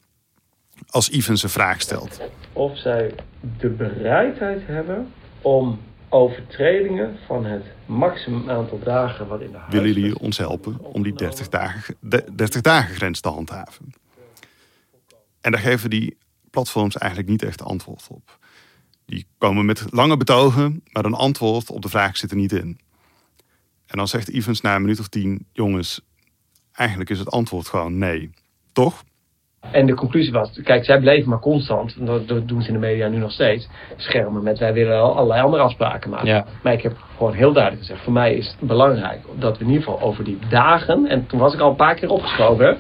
Als 0.88 1.10
Evans 1.10 1.44
een 1.44 1.50
vraag 1.50 1.82
stelt. 1.82 2.20
Of 2.54 2.78
zij 2.78 3.16
de 3.58 3.70
bereidheid 3.70 4.62
hebben 4.66 5.12
om 5.42 5.80
overtredingen 6.10 7.18
van 7.26 7.46
het 7.46 7.64
maximum 7.86 8.50
aantal 8.50 8.80
dagen 8.84 9.28
wat 9.28 9.42
in 9.42 9.52
de 9.52 9.58
huis... 9.58 9.74
Willen 9.74 9.94
jullie 9.94 10.20
ons 10.20 10.38
helpen 10.38 10.80
om 10.80 11.04
die 11.04 11.14
30 11.14 11.50
dagen, 11.50 11.96
30 12.36 12.62
dagen 12.62 12.96
grens 12.96 13.20
te 13.20 13.30
handhaven? 13.30 13.94
En 15.42 15.52
daar 15.52 15.62
geven 15.62 15.90
die 15.90 16.18
platforms 16.50 16.98
eigenlijk 16.98 17.32
niet 17.32 17.44
echt 17.44 17.64
antwoord 17.64 18.08
op. 18.10 18.40
Die 19.06 19.28
komen 19.38 19.66
met 19.66 19.86
lange 19.90 20.18
betogen, 20.18 20.84
maar 20.92 21.06
een 21.06 21.14
antwoord 21.14 21.70
op 21.70 21.82
de 21.82 21.90
vraag 21.90 22.18
zit 22.18 22.32
er 22.32 22.38
niet 22.38 22.52
in. 22.52 22.80
En 23.86 23.98
dan 23.98 24.08
zegt 24.08 24.30
Evans 24.30 24.62
na 24.62 24.76
een 24.76 24.82
minuut 24.82 25.00
of 25.00 25.08
tien: 25.08 25.46
jongens, 25.52 26.02
eigenlijk 26.72 27.10
is 27.10 27.20
het 27.20 27.32
antwoord 27.32 27.68
gewoon 27.68 27.98
nee. 27.98 28.30
Toch? 28.72 29.04
En 29.72 29.86
de 29.86 29.94
conclusie 29.94 30.32
was, 30.32 30.62
kijk, 30.64 30.86
zij 30.86 31.00
bleven 31.00 31.30
maar 31.30 31.40
constant, 31.40 32.06
dat, 32.06 32.28
dat 32.28 32.48
doen 32.48 32.62
ze 32.62 32.68
in 32.68 32.74
de 32.74 32.80
media 32.80 33.08
nu 33.08 33.18
nog 33.18 33.32
steeds, 33.32 33.70
schermen 33.96 34.44
met 34.44 34.60
wij 34.60 34.74
willen 34.74 35.00
al 35.02 35.16
allerlei 35.16 35.42
andere 35.42 35.64
afspraken 35.64 36.10
maken. 36.10 36.28
Ja. 36.28 36.46
Maar 36.64 36.74
ik 36.74 36.82
heb 36.82 36.94
gewoon 37.18 37.34
heel 37.34 37.54
duidelijk 37.54 37.84
gezegd, 37.86 38.04
voor 38.04 38.14
mij 38.14 38.34
is 38.34 38.48
het 38.60 38.68
belangrijk 38.68 39.20
dat 39.40 39.58
we 39.58 39.64
in 39.64 39.70
ieder 39.70 39.84
geval 39.84 40.02
over 40.02 40.24
die 40.24 40.38
dagen, 40.50 41.08
en 41.08 41.26
toen 41.28 41.40
was 41.40 41.54
ik 41.54 41.60
al 41.60 41.70
een 41.70 41.76
paar 41.76 41.96
keer 41.96 42.10
opgeschoven, 42.10 42.78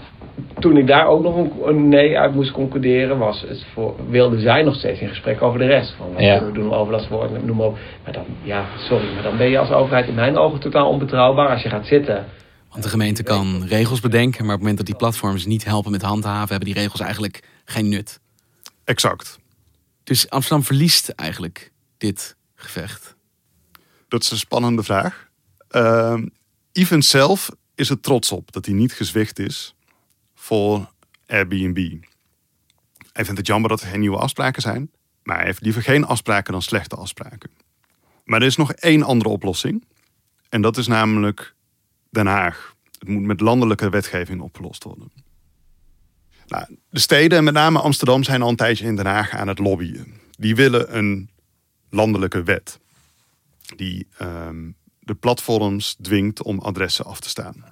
toen 0.59 0.77
ik 0.77 0.88
daar 0.88 1.07
ook 1.07 1.23
nog 1.23 1.65
een, 1.65 1.89
nee 1.89 2.19
uit 2.19 2.33
moest 2.33 2.51
concluderen, 2.51 3.17
was 3.17 3.45
het 3.47 3.65
voor, 3.73 3.95
wilde 4.09 4.39
zij 4.39 4.63
nog 4.63 4.75
steeds 4.75 5.00
in 5.00 5.07
gesprek 5.09 5.41
over 5.41 5.59
de 5.59 5.65
rest. 5.65 5.93
Van 5.97 6.13
wat 6.13 6.21
Ja. 6.21 6.45
we 6.45 6.51
doen 6.51 6.73
over 6.73 6.93
dat 6.93 7.07
woord, 7.07 7.45
noem 7.45 7.57
maar 7.57 7.65
op. 7.65 7.77
Maar 8.03 8.13
dan, 8.13 8.25
ja, 8.41 8.63
sorry, 8.77 9.05
maar 9.13 9.23
dan 9.23 9.38
ben 9.38 9.50
je 9.50 9.57
als 9.59 9.71
overheid 9.71 10.07
in 10.07 10.15
mijn 10.15 10.38
ogen 10.38 10.59
totaal 10.59 10.89
onbetrouwbaar 10.89 11.50
als 11.50 11.61
je 11.61 11.69
gaat 11.69 11.85
zitten. 11.85 12.25
Want 12.72 12.84
de 12.84 12.90
gemeente 12.90 13.24
kan 13.24 13.63
regels 13.63 14.00
bedenken, 14.00 14.46
maar 14.46 14.56
op 14.56 14.62
het 14.62 14.70
moment 14.70 14.78
dat 14.78 14.86
die 14.86 14.96
platforms 14.96 15.46
niet 15.46 15.63
helpen 15.63 15.92
met 15.92 16.01
handhaven, 16.01 16.50
hebben 16.50 16.74
die 16.74 16.82
regels 16.82 17.00
eigenlijk 17.00 17.44
geen 17.66 17.90
nut. 17.90 18.20
Exact. 18.84 19.40
Dus 20.04 20.30
Amsterdam 20.30 20.63
verliest 20.63 21.10
eigenlijk 21.10 21.72
dit 21.98 22.36
gevecht. 22.56 23.16
Dat 24.08 24.24
is 24.24 24.32
een 24.32 24.38
spannende 24.38 24.84
vraag. 24.84 25.30
Ehm 25.68 26.25
Evans 26.72 27.10
zelf 27.10 27.50
is 27.75 27.90
er 27.90 28.00
trots 28.00 28.32
op 28.32 28.51
dat 28.51 28.66
hij 28.66 28.75
niet 28.75 28.94
gezwicht 28.94 29.40
is 29.40 29.75
voor 30.36 30.92
Airbnb. 31.28 31.78
Hij 33.13 33.25
vindt 33.25 33.38
het 33.40 33.48
jammer 33.48 33.70
dat 33.70 33.82
er 33.82 33.88
geen 33.88 34.00
nieuwe 34.00 34.18
afspraken 34.18 34.62
zijn, 34.62 34.92
maar 35.24 35.36
hij 35.38 35.46
heeft 35.46 35.62
liever 35.62 35.82
geen 35.82 36.06
afspraken 36.06 36.51
dan 36.51 36.62
slechte 36.62 36.96
afspraken. 36.96 37.50
Maar 38.24 38.42
er 38.42 38.48
is 38.48 38.56
nog 38.56 38.72
één 38.72 39.04
andere 39.04 39.30
oplossing. 39.30 39.86
En 40.50 40.62
dat 40.62 40.78
is 40.78 40.88
namelijk 40.88 41.56
Den 42.12 42.25
Haag. 42.27 42.74
Het 43.00 43.08
moet 43.08 43.24
met 43.24 43.39
landelijke 43.39 43.89
wetgeving 43.89 44.41
opgelost 44.41 44.84
worden. 44.84 45.12
Nou, 46.48 46.65
de 46.89 47.00
steden, 47.00 47.38
en 47.38 47.44
met 47.44 47.53
name 47.53 47.80
Amsterdam, 47.80 48.24
zijn 48.24 48.41
al 48.41 48.50
een 48.50 48.56
tijdje 48.56 48.86
in 48.86 48.96
Den 48.96 49.06
Haag 49.06 49.32
aan 49.32 49.48
het 49.48 49.60
lobbyen. 49.60 50.13
Die 50.32 50.56
willen 50.56 50.98
een 50.98 51.30
landelijke 51.89 52.44
wet. 52.44 52.80
Die 53.75 54.08
ehm, 54.18 54.70
de 55.00 55.13
platforms 55.13 55.96
dwingt 56.01 56.41
om 56.44 56.60
adressen 56.60 57.06
af 57.06 57.20
te 57.20 57.30
staan. 57.30 57.63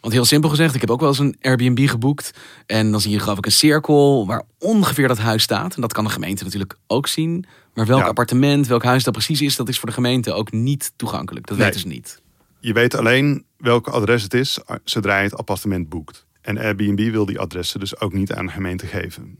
Want 0.00 0.12
heel 0.12 0.24
simpel 0.24 0.50
gezegd, 0.50 0.74
ik 0.74 0.80
heb 0.80 0.90
ook 0.90 1.00
wel 1.00 1.08
eens 1.08 1.18
een 1.18 1.36
Airbnb 1.40 1.88
geboekt. 1.88 2.30
En 2.66 2.90
dan 2.90 3.00
zie 3.00 3.10
je 3.10 3.18
geloof 3.18 3.38
ik 3.38 3.46
een 3.46 3.52
cirkel 3.52 4.26
waar 4.26 4.42
ongeveer 4.58 5.08
dat 5.08 5.18
huis 5.18 5.42
staat. 5.42 5.74
En 5.74 5.80
dat 5.80 5.92
kan 5.92 6.04
de 6.04 6.10
gemeente 6.10 6.44
natuurlijk 6.44 6.76
ook 6.86 7.06
zien. 7.06 7.44
Maar 7.74 7.86
welk 7.86 8.02
appartement, 8.04 8.66
welk 8.66 8.82
huis 8.82 9.04
dat 9.04 9.12
precies 9.12 9.40
is, 9.40 9.56
dat 9.56 9.68
is 9.68 9.78
voor 9.78 9.88
de 9.88 9.94
gemeente 9.94 10.32
ook 10.32 10.52
niet 10.52 10.92
toegankelijk. 10.96 11.46
Dat 11.46 11.56
Nee. 11.56 11.66
weten 11.66 11.80
ze 11.80 11.86
niet. 11.86 12.20
Je 12.60 12.72
weet 12.72 12.94
alleen 12.94 13.44
welk 13.56 13.88
adres 13.88 14.22
het 14.22 14.34
is 14.34 14.58
zodra 14.84 15.18
je 15.18 15.24
het 15.24 15.36
appartement 15.36 15.88
boekt. 15.88 16.26
En 16.40 16.58
Airbnb 16.58 17.10
wil 17.10 17.26
die 17.26 17.38
adressen 17.38 17.80
dus 17.80 18.00
ook 18.00 18.12
niet 18.12 18.32
aan 18.32 18.46
de 18.46 18.52
gemeente 18.52 18.86
geven. 18.86 19.38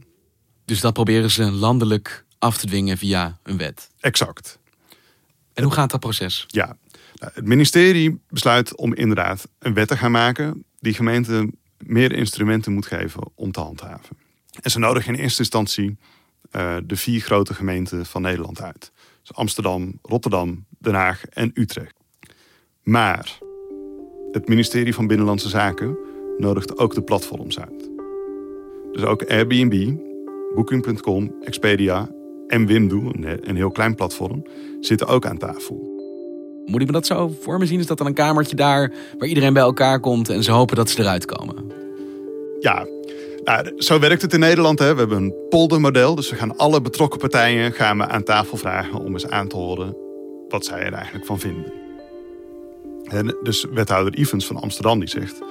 Dus 0.65 0.81
dat 0.81 0.93
proberen 0.93 1.31
ze 1.31 1.43
landelijk 1.43 2.25
af 2.39 2.59
te 2.59 2.67
dwingen 2.67 2.99
via 2.99 3.39
een 3.43 3.57
wet. 3.57 3.91
Exact. 4.01 4.59
En 5.55 5.65
hoe 5.65 5.73
gaat 5.73 5.91
dat 5.91 6.01
proces? 6.01 6.45
Ja, 6.47 6.77
nou, 7.15 7.33
het 7.35 7.45
ministerie 7.45 8.21
besluit 8.29 8.77
om 8.77 8.95
inderdaad 8.95 9.49
een 9.59 9.75
wet 9.75 9.89
te 9.89 9.97
gaan 9.97 10.11
maken 10.11 10.65
die 10.81 10.95
gemeenten 10.95 11.59
meer 11.79 12.13
instrumenten 12.13 12.73
moet 12.73 12.87
geven 12.87 13.31
om 13.35 13.53
te 13.53 13.61
handhaven. 13.61 14.17
En 14.63 14.71
ze 14.71 14.79
nodigen 14.79 15.15
in 15.15 15.21
eerste 15.21 15.41
instantie 15.41 15.97
eh, 16.51 16.77
de 16.85 16.97
vier 16.97 17.21
grote 17.21 17.55
gemeenten 17.55 18.07
van 18.07 18.23
Nederland 18.23 18.61
uit. 18.61 18.93
Dus 19.21 19.35
Amsterdam, 19.35 19.99
Rotterdam, 20.03 20.65
Den 20.79 20.95
Haag 20.95 21.25
en 21.25 21.51
Utrecht. 21.55 21.98
Maar 22.89 23.39
het 24.33 24.49
ministerie 24.49 24.95
van 24.95 25.07
Binnenlandse 25.07 25.49
Zaken 25.49 25.99
nodigt 26.39 26.79
ook 26.79 26.95
de 26.95 27.03
platforms 27.03 27.61
uit. 27.61 27.91
Dus 28.93 29.03
ook 29.03 29.25
Airbnb, 29.25 29.97
Booking.com, 30.55 31.35
Expedia 31.43 32.11
en 32.47 32.67
Wimdu, 32.67 32.97
een 32.97 33.49
een 33.49 33.57
heel 33.57 33.71
klein 33.71 33.95
platform, 33.95 34.43
zitten 34.81 35.07
ook 35.07 35.27
aan 35.27 35.39
tafel. 35.39 35.97
Moet 36.65 36.81
ik 36.81 36.87
me 36.87 36.93
dat 36.93 37.07
zo 37.07 37.33
voor 37.41 37.59
me 37.59 37.67
zien? 37.67 37.81
Is 37.81 37.87
dat 37.87 37.99
dan 37.99 38.07
een 38.07 38.15
kamertje 38.15 38.57
daar 38.57 38.93
waar 39.19 39.29
iedereen 39.29 39.53
bij 39.53 39.63
elkaar 39.63 40.01
komt 40.01 40.29
en 40.29 40.43
ze 40.43 40.51
hopen 40.51 40.77
dat 40.77 40.91
ze 40.91 41.01
eruit 41.01 41.25
komen? 41.25 41.73
Ja, 42.61 42.87
nou, 43.45 43.73
zo 43.77 43.99
werkt 43.99 44.23
het 44.23 44.33
in 44.33 44.41
Nederland. 44.41 44.79
Hè. 44.79 44.93
We 44.93 44.99
hebben 44.99 45.23
een 45.23 45.35
poldermodel, 45.49 46.15
dus 46.15 46.31
we 46.31 46.37
gaan 46.37 46.57
alle 46.57 46.81
betrokken 46.81 47.19
partijen 47.19 47.73
gaan 47.73 47.99
we 47.99 48.07
aan 48.07 48.23
tafel 48.23 48.57
vragen 48.57 49.01
om 49.01 49.13
eens 49.13 49.29
aan 49.29 49.49
te 49.49 49.57
horen 49.57 49.97
wat 50.49 50.65
zij 50.65 50.81
er 50.81 50.93
eigenlijk 50.93 51.27
van 51.27 51.39
vinden. 51.39 51.78
En 53.09 53.37
dus 53.43 53.67
wethouder 53.73 54.15
Evans 54.15 54.47
van 54.47 54.57
Amsterdam 54.57 54.99
die 54.99 55.09
zegt, 55.09 55.43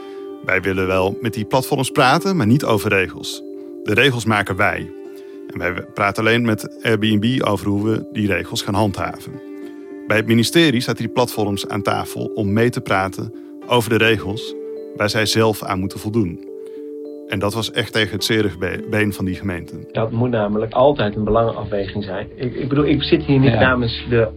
wij 0.45 0.61
willen 0.61 0.87
wel 0.87 1.17
met 1.21 1.33
die 1.33 1.45
platforms 1.45 1.89
praten, 1.91 2.35
maar 2.37 2.47
niet 2.47 2.65
over 2.65 2.89
regels. 2.89 3.43
De 3.83 3.93
regels 3.93 4.25
maken 4.25 4.55
wij. 4.55 4.91
En 5.47 5.59
wij 5.59 5.73
praten 5.93 6.23
alleen 6.23 6.45
met 6.45 6.77
Airbnb 6.83 7.41
over 7.43 7.67
hoe 7.67 7.89
we 7.89 8.07
die 8.11 8.27
regels 8.27 8.61
gaan 8.61 8.73
handhaven. 8.73 9.31
Bij 10.07 10.17
het 10.17 10.27
ministerie 10.27 10.81
zaten 10.81 11.03
die 11.03 11.13
platforms 11.13 11.67
aan 11.67 11.81
tafel 11.81 12.31
om 12.35 12.53
mee 12.53 12.69
te 12.69 12.81
praten 12.81 13.33
over 13.67 13.89
de 13.89 13.97
regels 13.97 14.55
waar 14.95 15.09
zij 15.09 15.25
zelf 15.25 15.63
aan 15.63 15.79
moeten 15.79 15.99
voldoen. 15.99 16.45
En 17.27 17.39
dat 17.39 17.53
was 17.53 17.71
echt 17.71 17.93
tegen 17.93 18.11
het 18.13 18.23
zere 18.23 18.49
be- 18.59 18.85
been 18.89 19.13
van 19.13 19.25
die 19.25 19.35
gemeenten. 19.35 19.83
Dat 19.91 20.11
moet 20.11 20.29
namelijk 20.29 20.73
altijd 20.73 21.15
een 21.15 21.23
belangenafweging 21.23 22.03
zijn. 22.03 22.27
Ik, 22.35 22.55
ik 22.55 22.69
bedoel, 22.69 22.85
ik 22.85 23.03
zit 23.03 23.23
hier 23.23 23.39
niet 23.39 23.51
Ja. 23.51 23.59
namens 23.59 24.05
de, 24.09 24.27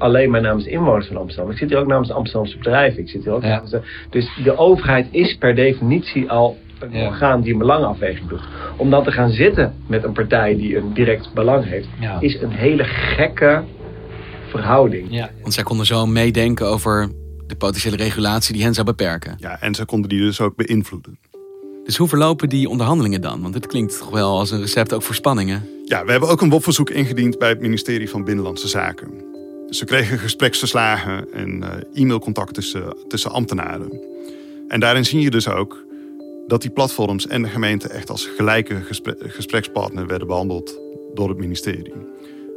alleen 0.00 0.30
maar 0.30 0.40
namens 0.40 0.66
inwoners 0.66 1.06
van 1.06 1.16
Amsterdam. 1.16 1.50
Ik 1.50 1.58
zit 1.58 1.68
hier 1.68 1.78
ook 1.78 1.86
namens 1.86 2.08
de 2.08 2.14
Amsterdamse 2.14 2.56
bedrijven. 2.56 3.00
Ik 3.02 3.08
zit 3.08 3.24
hier 3.24 3.32
ook 3.32 3.42
namens 3.42 3.70
de, 3.70 3.80
dus 4.10 4.30
de 4.44 4.56
overheid 4.56 5.06
is 5.10 5.36
per 5.38 5.54
definitie 5.54 6.30
al 6.30 6.56
een 6.80 6.92
Ja. 6.92 7.06
orgaan 7.06 7.40
die 7.40 7.52
een 7.52 7.58
belangenafweging 7.58 8.28
doet. 8.28 8.40
Om 8.76 8.90
dan 8.90 9.04
te 9.04 9.10
gaan 9.12 9.30
zitten 9.30 9.74
met 9.86 10.04
een 10.04 10.12
partij 10.12 10.56
die 10.56 10.76
een 10.76 10.94
direct 10.94 11.30
belang 11.34 11.64
heeft, 11.64 11.88
Ja. 12.00 12.20
is 12.20 12.40
een 12.40 12.50
hele 12.50 12.84
gekke 12.84 13.62
verhouding. 14.48 15.28
Want 15.42 15.54
zij 15.54 15.62
konden 15.62 15.86
zo 15.86 16.06
meedenken 16.06 16.66
over 16.66 17.08
de 17.46 17.56
potentiële 17.56 17.96
regulatie 17.96 18.54
die 18.54 18.62
hen 18.62 18.74
zou 18.74 18.86
beperken. 18.86 19.34
Ja, 19.38 19.60
en 19.60 19.74
zij 19.74 19.84
konden 19.84 20.08
die 20.08 20.20
dus 20.20 20.40
ook 20.40 20.56
beïnvloeden. 20.56 21.18
Dus 21.84 21.96
hoe 21.96 22.08
verlopen 22.08 22.48
die 22.48 22.68
onderhandelingen 22.68 23.20
dan? 23.20 23.40
Want 23.42 23.54
dit 23.54 23.66
klinkt 23.66 23.98
toch 23.98 24.10
wel 24.10 24.38
als 24.38 24.50
een 24.50 24.60
recept 24.60 24.92
ook 24.94 25.02
voor 25.02 25.14
spanningen. 25.14 25.62
Ja, 25.84 26.04
we 26.04 26.10
hebben 26.10 26.28
ook 26.28 26.40
een 26.40 26.50
WOP-verzoek 26.50 26.90
ingediend 26.90 27.38
bij 27.38 27.48
het 27.48 27.60
ministerie 27.60 28.10
van 28.10 28.24
Binnenlandse 28.24 28.68
Zaken. 28.68 29.29
We 29.78 29.84
kregen 29.84 30.18
gespreksverslagen 30.18 31.32
en 31.32 31.62
eh, 31.62 32.02
e-mailcontact 32.02 32.54
tussen, 32.54 32.96
tussen 33.08 33.30
ambtenaren. 33.30 34.00
En 34.68 34.80
daarin 34.80 35.04
zie 35.04 35.20
je 35.20 35.30
dus 35.30 35.48
ook 35.48 35.84
dat 36.46 36.62
die 36.62 36.70
platforms 36.70 37.26
en 37.26 37.42
de 37.42 37.48
gemeente 37.48 37.88
echt 37.88 38.10
als 38.10 38.26
gelijke 38.26 38.80
gespre- 38.80 39.16
gesprekspartner 39.18 40.06
werden 40.06 40.26
behandeld 40.26 40.80
door 41.14 41.28
het 41.28 41.38
ministerie. 41.38 41.92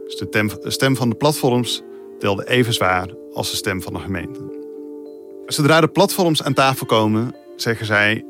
Dus 0.06 0.16
de 0.16 0.72
stem 0.72 0.96
van 0.96 1.10
de 1.10 1.16
platforms 1.16 1.82
telde 2.20 2.48
even 2.48 2.74
zwaar 2.74 3.10
als 3.34 3.50
de 3.50 3.56
stem 3.56 3.82
van 3.82 3.94
de 3.94 4.00
gemeente. 4.00 4.62
Zodra 5.46 5.82
de 5.82 5.88
platforms 5.88 6.44
aan 6.44 6.54
tafel 6.54 6.86
komen, 6.86 7.36
zeggen 7.56 7.86
zij: 7.86 8.26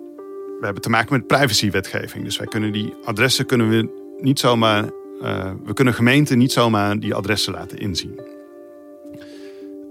we 0.59 0.65
hebben 0.65 0.81
te 0.81 0.89
maken 0.89 1.13
met 1.13 1.27
privacywetgeving. 1.27 2.23
Dus 2.23 2.37
wij 2.37 2.47
kunnen 2.47 2.71
die 2.71 2.93
adressen 3.03 3.45
kunnen 3.45 3.69
we 3.69 3.89
niet 4.21 4.39
zomaar. 4.39 4.89
eh, 5.21 5.51
we 5.63 5.73
kunnen 5.73 5.93
gemeenten 5.93 6.37
niet 6.37 6.51
zomaar 6.51 6.99
die 6.99 7.13
adressen 7.13 7.53
laten 7.53 7.77
inzien. 7.77 8.19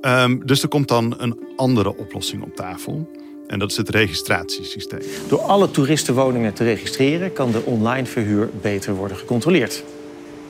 Ehm, 0.03 0.39
dus 0.45 0.63
er 0.63 0.69
komt 0.69 0.89
dan 0.89 1.15
een 1.19 1.39
andere 1.57 1.97
oplossing 1.97 2.43
op 2.43 2.57
tafel. 2.57 3.11
En 3.47 3.59
dat 3.59 3.71
is 3.71 3.77
het 3.77 3.89
registratiesysteem. 3.89 5.01
Door 5.29 5.41
alle 5.41 5.71
toeristenwoningen 5.71 6.55
te 6.55 6.65
registreren 6.65 7.33
kan 7.33 7.53
de 7.53 7.63
online 7.65 8.07
verhuur 8.07 8.51
beter 8.61 8.95
worden 8.95 9.17
gecontroleerd. 9.17 9.85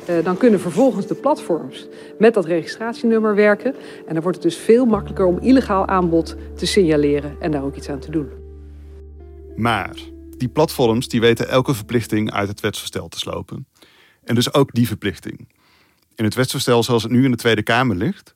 Eh, 0.05 0.25
dan 0.25 0.37
kunnen 0.37 0.61
vervolgens 0.61 1.07
de 1.07 1.15
platforms 1.15 1.87
met 2.19 2.35
dat 2.35 2.45
registratienummer 2.45 3.35
werken. 3.35 3.75
En 4.07 4.15
dan 4.15 4.23
wordt 4.23 4.43
het 4.43 4.47
dus 4.47 4.57
veel 4.57 4.85
makkelijker 4.85 5.27
om 5.27 5.39
illegaal 5.39 5.87
aanbod 5.87 6.37
te 6.57 6.67
signaleren 6.67 7.37
en 7.41 7.51
daar 7.51 7.65
ook 7.65 7.77
iets 7.77 7.89
aan 7.89 7.99
te 7.99 8.11
doen. 8.11 8.29
Maar 9.57 9.97
die 10.37 10.49
platforms 10.49 11.09
die 11.09 11.21
weten 11.21 11.49
elke 11.49 11.75
verplichting 11.75 12.33
uit 12.33 12.49
het 12.49 12.61
wetsvoorstel 12.61 13.09
te 13.09 13.19
slopen. 13.19 13.67
En 14.25 14.35
dus 14.35 14.55
ook 14.55 14.73
die 14.73 14.87
verplichting. 14.87 15.49
In 16.15 16.25
het 16.25 16.35
wetsvoorstel 16.35 16.83
zoals 16.83 17.03
het 17.03 17.13
nu 17.13 17.25
in 17.25 17.31
de 17.31 17.37
Tweede 17.37 17.63
Kamer 17.63 17.97
ligt, 17.97 18.35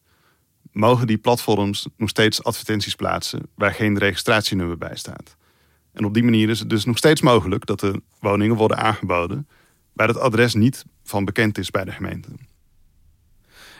mogen 0.77 1.07
die 1.07 1.19
platforms 1.19 1.89
nog 1.97 2.09
steeds 2.09 2.45
advertenties 2.45 2.95
plaatsen 2.95 3.41
waar 3.55 3.75
geen 3.75 3.99
registratienummer 3.99 4.79
bij 4.79 4.97
staat. 4.97 5.37
En 5.93 6.05
op 6.05 6.15
die 6.15 6.23
manier 6.23 6.49
is 6.49 6.59
het 6.59 6.71
dus 6.71 6.85
nog 6.85 6.97
steeds 6.97 7.21
mogelijk 7.21 7.67
dat 7.67 7.83
er 7.83 8.01
woningen 8.21 8.57
worden 8.57 8.79
aangeboden 8.79 9.49
waar 9.93 10.09
het 10.09 10.19
adres 10.19 10.55
niet 10.55 10.85
van 11.05 11.25
bekend 11.25 11.59
is 11.59 11.71
bij 11.71 11.85
de 11.85 11.93
gemeente. 11.93 12.29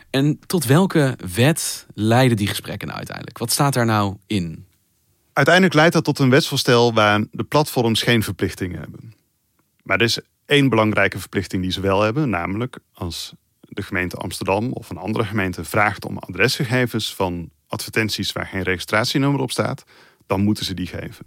En 0.09 0.39
tot 0.45 0.65
welke 0.65 1.17
wet 1.35 1.87
leiden 1.93 2.37
die 2.37 2.47
gesprekken 2.47 2.87
nou 2.87 2.99
uiteindelijk? 2.99 3.37
Wat 3.37 3.51
staat 3.51 3.73
daar 3.73 3.85
nou 3.85 4.17
in? 4.27 4.65
Uiteindelijk 5.33 5.75
leidt 5.75 5.93
dat 5.93 6.03
tot 6.03 6.19
een 6.19 6.29
wetsvoorstel 6.29 6.93
waar 6.93 7.25
de 7.31 7.43
platforms 7.43 8.01
geen 8.01 8.23
verplichtingen 8.23 8.79
hebben. 8.79 9.13
Maar 9.83 9.97
er 9.97 10.05
is 10.05 10.19
één 10.45 10.69
belangrijke 10.69 11.19
verplichting 11.19 11.61
die 11.61 11.71
ze 11.71 11.81
wel 11.81 12.01
hebben, 12.01 12.29
namelijk 12.29 12.79
als 12.93 13.33
de 13.77 13.83
gemeente 13.83 14.15
Amsterdam 14.15 14.71
of 14.71 14.89
een 14.89 14.97
andere 14.97 15.25
gemeente 15.25 15.63
vraagt 15.63 16.05
om 16.05 16.17
adresgegevens 16.17 17.15
van 17.15 17.49
advertenties 17.67 18.31
waar 18.31 18.45
geen 18.45 18.63
registratienummer 18.63 19.41
op 19.41 19.51
staat, 19.51 19.83
dan 20.25 20.41
moeten 20.41 20.65
ze 20.65 20.73
die 20.73 20.87
geven. 20.87 21.25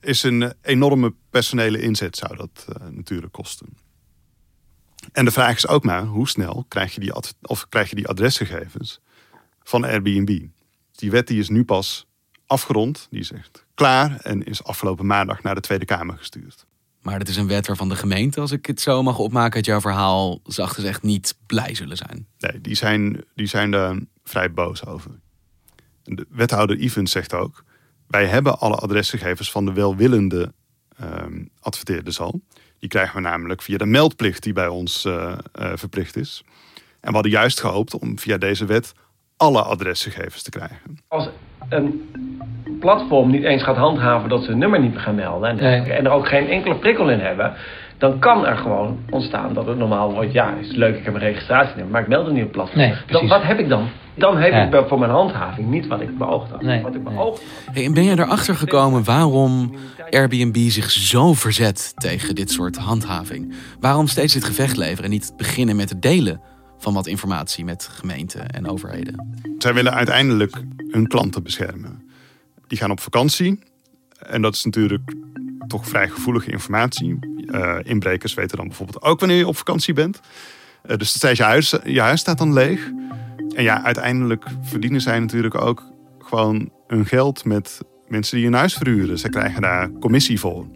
Is 0.00 0.22
een 0.22 0.52
enorme 0.62 1.14
personele 1.30 1.80
inzet 1.80 2.16
zou 2.16 2.36
dat 2.36 2.66
uh, 2.68 2.88
natuurlijk 2.88 3.32
kosten. 3.32 3.76
En 5.12 5.24
de 5.24 5.30
vraag 5.30 5.56
is 5.56 5.68
ook 5.68 5.84
maar, 5.84 6.04
hoe 6.04 6.28
snel 6.28 6.64
krijg 6.68 6.94
je 6.94 7.00
die, 7.00 7.14
of 7.42 7.68
krijg 7.68 7.90
je 7.90 7.96
die 7.96 8.08
adresgegevens 8.08 9.00
van 9.62 9.84
Airbnb? 9.84 10.46
Die 10.92 11.10
wet 11.10 11.26
die 11.26 11.38
is 11.38 11.48
nu 11.48 11.64
pas 11.64 12.06
afgerond, 12.46 13.06
die 13.10 13.28
echt 13.34 13.66
klaar 13.74 14.20
en 14.20 14.44
is 14.44 14.64
afgelopen 14.64 15.06
maandag 15.06 15.42
naar 15.42 15.54
de 15.54 15.60
Tweede 15.60 15.84
Kamer 15.84 16.16
gestuurd. 16.16 16.66
Maar 17.04 17.18
het 17.18 17.28
is 17.28 17.36
een 17.36 17.46
wet 17.46 17.66
waarvan 17.66 17.88
de 17.88 17.96
gemeente, 17.96 18.40
als 18.40 18.50
ik 18.50 18.66
het 18.66 18.80
zo 18.80 19.02
mag 19.02 19.18
opmaken 19.18 19.54
uit 19.54 19.66
jouw 19.66 19.80
verhaal, 19.80 20.40
zacht 20.44 20.74
gezegd 20.74 21.02
niet 21.02 21.38
blij 21.46 21.74
zullen 21.74 21.96
zijn. 21.96 22.26
Nee, 22.38 22.60
die 22.60 22.74
zijn, 22.74 23.24
die 23.34 23.46
zijn 23.46 23.70
daar 23.70 23.96
vrij 24.24 24.52
boos 24.52 24.86
over. 24.86 25.10
De 26.02 26.26
wethouder 26.28 26.78
Evans 26.78 27.10
zegt 27.10 27.34
ook, 27.34 27.64
wij 28.06 28.26
hebben 28.26 28.58
alle 28.58 28.76
adresgegevens 28.76 29.50
van 29.50 29.64
de 29.64 29.72
welwillende 29.72 30.52
um, 31.02 31.50
adverteerders 31.60 32.20
al. 32.20 32.40
Die 32.78 32.88
krijgen 32.88 33.14
we 33.14 33.20
namelijk 33.20 33.62
via 33.62 33.78
de 33.78 33.86
meldplicht 33.86 34.42
die 34.42 34.52
bij 34.52 34.68
ons 34.68 35.04
uh, 35.04 35.36
uh, 35.60 35.72
verplicht 35.74 36.16
is. 36.16 36.42
En 36.74 37.08
we 37.08 37.14
hadden 37.14 37.32
juist 37.32 37.60
gehoopt 37.60 37.94
om 37.94 38.18
via 38.18 38.38
deze 38.38 38.64
wet 38.64 38.92
alle 39.36 39.62
adresgegevens 39.62 40.42
te 40.42 40.50
krijgen. 40.50 40.98
Als 41.08 41.28
een 41.68 42.10
platform 42.84 43.30
niet 43.30 43.44
eens 43.44 43.62
gaat 43.62 43.76
handhaven 43.76 44.28
dat 44.28 44.44
ze 44.44 44.50
een 44.50 44.58
nummer 44.58 44.80
niet 44.80 44.92
meer 44.92 45.00
gaan 45.00 45.14
melden 45.14 45.48
en, 45.48 45.56
nee. 45.56 45.92
en 45.92 46.04
er 46.04 46.10
ook 46.10 46.28
geen 46.28 46.48
enkele 46.48 46.74
prikkel 46.74 47.10
in 47.10 47.18
hebben, 47.18 47.52
dan 47.98 48.18
kan 48.18 48.46
er 48.46 48.56
gewoon 48.56 48.98
ontstaan 49.10 49.54
dat 49.54 49.66
het 49.66 49.78
normaal 49.78 50.12
wordt, 50.12 50.32
ja, 50.32 50.54
is 50.60 50.72
leuk, 50.72 50.96
ik 50.96 51.04
heb 51.04 51.14
een 51.14 51.20
registratienummer, 51.20 51.92
maar 51.92 52.02
ik 52.02 52.08
meld 52.08 52.26
het 52.26 52.34
niet 52.34 52.44
op 52.44 52.48
het 52.48 52.56
platform. 52.56 52.80
Nee, 52.80 52.94
dan, 53.06 53.28
wat 53.28 53.42
heb 53.42 53.58
ik 53.58 53.68
dan? 53.68 53.88
Dan 54.14 54.36
heb 54.36 54.52
ja. 54.52 54.78
ik 54.78 54.88
voor 54.88 54.98
mijn 54.98 55.10
handhaving 55.10 55.68
niet 55.68 55.86
wat 55.86 56.00
ik 56.00 56.18
beoogd 56.18 56.50
had. 56.50 56.62
Nee, 56.62 56.82
wat 56.82 56.94
ik 56.94 57.04
beoogd 57.04 57.42
hey, 57.72 57.84
en 57.84 57.94
ben 57.94 58.04
je 58.04 58.18
erachter 58.18 58.54
gekomen 58.54 59.04
waarom 59.04 59.74
Airbnb 60.10 60.56
zich 60.56 60.90
zo 60.90 61.32
verzet 61.32 61.92
tegen 61.96 62.34
dit 62.34 62.50
soort 62.50 62.76
handhaving? 62.76 63.54
Waarom 63.80 64.06
steeds 64.06 64.32
dit 64.32 64.44
gevecht 64.44 64.76
leveren 64.76 65.04
en 65.04 65.10
niet 65.10 65.32
beginnen 65.36 65.76
met 65.76 65.88
het 65.88 66.02
delen 66.02 66.40
van 66.78 66.94
wat 66.94 67.06
informatie 67.06 67.64
met 67.64 67.88
gemeenten 67.92 68.48
en 68.48 68.68
overheden? 68.68 69.42
Zij 69.58 69.74
willen 69.74 69.94
uiteindelijk 69.94 70.62
hun 70.90 71.06
klanten 71.06 71.42
beschermen. 71.42 72.03
Die 72.66 72.78
gaan 72.78 72.90
op 72.90 73.00
vakantie. 73.00 73.58
En 74.18 74.42
dat 74.42 74.54
is 74.54 74.64
natuurlijk 74.64 75.14
toch 75.66 75.88
vrij 75.88 76.08
gevoelige 76.08 76.50
informatie. 76.50 77.18
Uh, 77.46 77.76
inbrekers 77.82 78.34
weten 78.34 78.56
dan 78.56 78.66
bijvoorbeeld 78.66 79.02
ook 79.02 79.20
wanneer 79.20 79.38
je 79.38 79.46
op 79.46 79.56
vakantie 79.56 79.94
bent. 79.94 80.20
Uh, 80.86 80.96
dus 80.96 81.08
steeds 81.08 81.38
je 81.38 81.80
je 81.84 82.00
huis 82.00 82.20
staat 82.20 82.38
dan 82.38 82.52
leeg. 82.52 82.90
En 83.54 83.62
ja, 83.62 83.82
uiteindelijk 83.82 84.44
verdienen 84.62 85.00
zij 85.00 85.18
natuurlijk 85.18 85.60
ook 85.60 85.82
gewoon 86.18 86.70
hun 86.86 87.06
geld 87.06 87.44
met 87.44 87.80
mensen 88.08 88.36
die 88.36 88.46
een 88.46 88.52
huis 88.52 88.74
verhuren. 88.74 89.18
Zij 89.18 89.30
krijgen 89.30 89.62
daar 89.62 89.90
commissie 90.00 90.40
voor. 90.40 90.66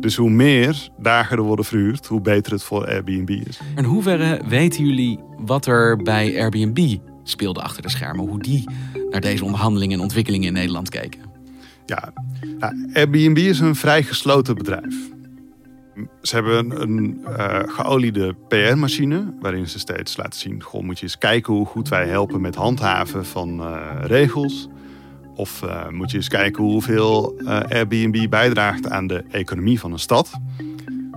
Dus 0.00 0.16
hoe 0.16 0.30
meer 0.30 0.88
dagen 0.98 1.36
er 1.36 1.42
worden 1.42 1.64
verhuurd, 1.64 2.06
hoe 2.06 2.20
beter 2.20 2.52
het 2.52 2.62
voor 2.62 2.86
Airbnb 2.86 3.30
is. 3.30 3.60
In 3.76 3.84
hoeverre 3.84 4.40
weten 4.48 4.86
jullie 4.86 5.18
wat 5.36 5.66
er 5.66 5.96
bij 5.96 6.40
Airbnb 6.40 6.98
speelde 7.28 7.62
achter 7.62 7.82
de 7.82 7.90
schermen? 7.90 8.28
Hoe 8.28 8.42
die 8.42 8.64
naar 9.10 9.20
deze 9.20 9.44
onderhandelingen 9.44 9.96
en 9.96 10.02
ontwikkelingen 10.02 10.46
in 10.46 10.52
Nederland 10.52 10.88
keken? 10.88 11.20
Ja, 11.86 12.12
nou, 12.58 12.90
Airbnb 12.92 13.38
is 13.38 13.60
een 13.60 13.74
vrij 13.74 14.02
gesloten 14.02 14.54
bedrijf. 14.54 14.94
Ze 16.22 16.34
hebben 16.34 16.82
een 16.82 17.24
uh, 17.28 17.58
geoliede 17.66 18.34
PR-machine 18.48 19.34
waarin 19.40 19.68
ze 19.68 19.78
steeds 19.78 20.16
laten 20.16 20.40
zien: 20.40 20.62
goh, 20.62 20.82
moet 20.82 20.98
je 20.98 21.02
eens 21.02 21.18
kijken 21.18 21.54
hoe 21.54 21.66
goed 21.66 21.88
wij 21.88 22.06
helpen 22.06 22.40
met 22.40 22.54
handhaven 22.54 23.26
van 23.26 23.60
uh, 23.60 23.92
regels. 24.00 24.68
Of 25.34 25.62
uh, 25.62 25.88
moet 25.88 26.10
je 26.10 26.16
eens 26.16 26.28
kijken 26.28 26.64
hoeveel 26.64 27.40
Airbnb 27.68 28.28
bijdraagt 28.28 28.88
aan 28.88 29.06
de 29.06 29.24
economie 29.30 29.80
van 29.80 29.92
een 29.92 29.98
stad. 29.98 30.30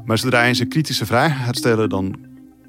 Maar 0.06 0.18
zodra 0.18 0.44
je 0.44 0.54
ze 0.54 0.66
kritische 0.66 1.06
vragen 1.06 1.46
gaat 1.46 1.58
stellen, 1.58 1.90
dan 1.90 2.16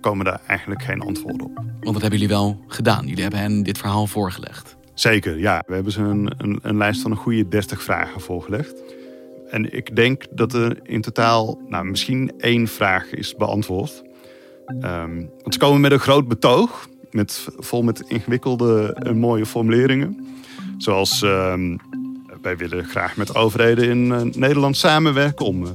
komen 0.00 0.25
daar 0.25 0.40
eigenlijk 0.47 0.83
geen 0.83 1.00
antwoorden 1.00 1.47
op. 1.47 1.54
Want 1.54 1.92
dat 1.92 2.00
hebben 2.00 2.21
jullie 2.21 2.28
wel 2.28 2.61
gedaan. 2.66 3.07
Jullie 3.07 3.23
hebben 3.23 3.40
hen 3.40 3.62
dit 3.62 3.78
verhaal 3.78 4.07
voorgelegd. 4.07 4.76
Zeker, 4.95 5.38
ja. 5.38 5.62
We 5.66 5.75
hebben 5.75 5.92
ze 5.92 6.00
een, 6.00 6.33
een, 6.37 6.59
een 6.62 6.76
lijst 6.76 7.02
van 7.02 7.11
een 7.11 7.16
goede 7.16 7.49
30 7.49 7.83
vragen 7.83 8.21
voorgelegd. 8.21 8.83
En 9.50 9.76
ik 9.76 9.97
denk 9.97 10.26
dat 10.30 10.52
er 10.52 10.80
in 10.83 11.00
totaal 11.00 11.61
nou, 11.69 11.85
misschien 11.85 12.33
één 12.38 12.68
vraag 12.68 13.12
is 13.12 13.37
beantwoord. 13.37 14.03
Um, 14.66 15.31
want 15.42 15.55
ze 15.55 15.59
komen 15.59 15.81
met 15.81 15.92
een 15.92 15.98
groot 15.98 16.29
betoog, 16.29 16.88
met, 17.11 17.48
vol 17.59 17.83
met 17.83 18.01
ingewikkelde 18.01 18.92
en 18.92 19.18
mooie 19.18 19.46
formuleringen. 19.46 20.27
Zoals 20.79 21.22
um, 21.22 21.79
wij 22.42 22.57
willen 22.57 22.85
graag 22.85 23.16
met 23.16 23.35
overheden 23.35 23.88
in 23.88 24.05
uh, 24.07 24.20
Nederland 24.20 24.77
samenwerken 24.77 25.46
om 25.46 25.62
uh, 25.62 25.70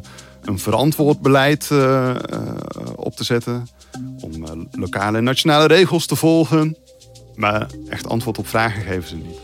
een 0.45 0.60
verantwoord 0.60 1.21
beleid 1.21 1.69
uh, 1.71 2.15
op 2.95 3.15
te 3.15 3.23
zetten. 3.23 3.67
Om 4.19 4.67
lokale 4.71 5.17
en 5.17 5.23
nationale 5.23 5.67
regels 5.67 6.05
te 6.05 6.15
volgen. 6.15 6.77
Maar 7.36 7.67
echt 7.89 8.10
antwoord 8.10 8.38
op 8.38 8.47
vragen 8.47 8.84
geven 8.84 9.08
ze 9.08 9.15
niet. 9.15 9.39